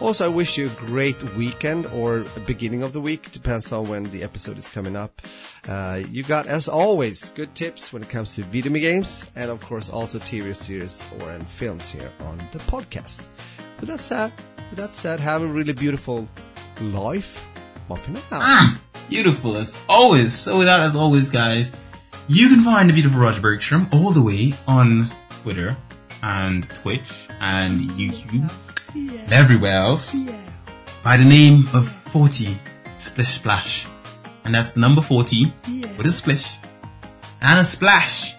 [0.00, 3.88] Also, I wish you a great weekend or a beginning of the week, depends on
[3.88, 5.22] when the episode is coming up.
[5.68, 9.60] Uh, you got, as always, good tips when it comes to video games, and of
[9.60, 13.28] course also TV series or and films here on the podcast.
[13.78, 14.32] With that said,
[14.70, 16.26] with that said, have a really beautiful
[16.80, 17.46] life.
[17.88, 18.74] Bye for now.
[19.08, 20.32] Beautiful as always.
[20.32, 21.70] So with that, as always, guys,
[22.28, 25.10] you can find the beautiful Roger Bergstrom all the way on
[25.42, 25.76] Twitter
[26.22, 28.50] and Twitch and YouTube
[28.94, 30.16] and everywhere else
[31.02, 32.56] by the name of 40
[32.98, 33.86] Splish Splash.
[34.44, 35.52] And that's number 40
[35.96, 36.56] with a splish
[37.40, 38.34] and a splash.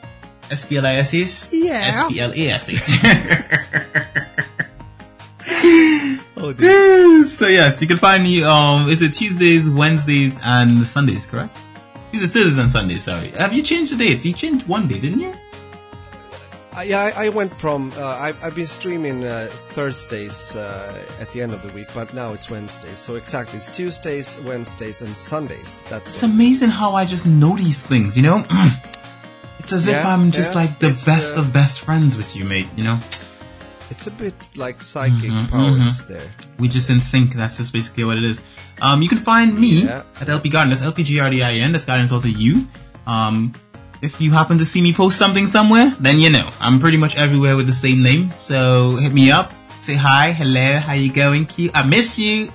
[0.52, 1.48] S-P-L-I-S-H?
[1.52, 1.82] Yeah.
[1.86, 3.04] S-P-L-A-S-H.
[6.36, 7.24] Oh, dear.
[7.24, 8.44] so yes, you can find me.
[8.44, 11.26] Um, is it Tuesdays, Wednesdays, and Sundays?
[11.26, 11.56] Correct?
[12.14, 13.04] Tuesdays, Thursdays, and Sundays.
[13.04, 13.30] Sorry.
[13.32, 14.24] Have you changed the dates?
[14.26, 15.34] You changed one day, didn't you?
[16.76, 21.32] I, yeah, I, I went from uh, I, I've been streaming uh, Thursdays uh, at
[21.32, 22.98] the end of the week, but now it's Wednesdays.
[23.00, 25.82] So exactly, it's Tuesdays, Wednesdays, and Sundays.
[25.90, 28.16] That's It's amazing how I just know these things.
[28.18, 28.44] You know,
[29.60, 32.44] it's as if I'm just yeah, like the best uh, of best friends with you,
[32.44, 32.68] mate.
[32.76, 33.00] You know,
[33.92, 36.32] it's a bit like psychic Mm-hmm, powers there.
[36.58, 37.36] we just in sync.
[37.36, 38.42] That's just basically what it is.
[38.84, 40.04] Um, you can find me Yeah.
[40.22, 40.70] at LP Garden.
[40.70, 41.72] That's LPGRDIN.
[41.72, 42.68] That's Guidance all to you.
[43.08, 43.54] Um,
[44.02, 47.16] if you happen to see me post something somewhere, then you know I'm pretty much
[47.16, 48.30] everywhere with the same name.
[48.32, 51.72] So hit me up, say hi, hello, how you going, cute?
[51.74, 52.52] I miss you,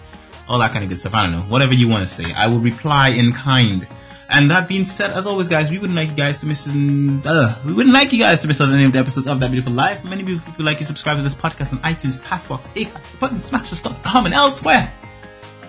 [0.48, 1.14] all that kind of good stuff.
[1.14, 2.30] I don't know, whatever you want to say.
[2.36, 3.86] I will reply in kind.
[4.30, 6.66] And that being said, as always, guys, we wouldn't like you guys to miss.
[6.66, 9.26] An, uh, we wouldn't like you guys to miss out on any of the episodes
[9.26, 10.04] of That Beautiful Life.
[10.04, 14.34] Many people like you subscribe to this podcast on iTunes, Castbox, Acast, Button Smashers.com, and
[14.34, 14.92] elsewhere.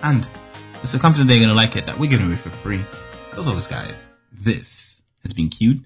[0.02, 0.28] And
[0.88, 2.80] so confident they're gonna like it that we're giving it away for free.
[3.36, 3.94] As always, guys,
[4.32, 5.80] this has been cute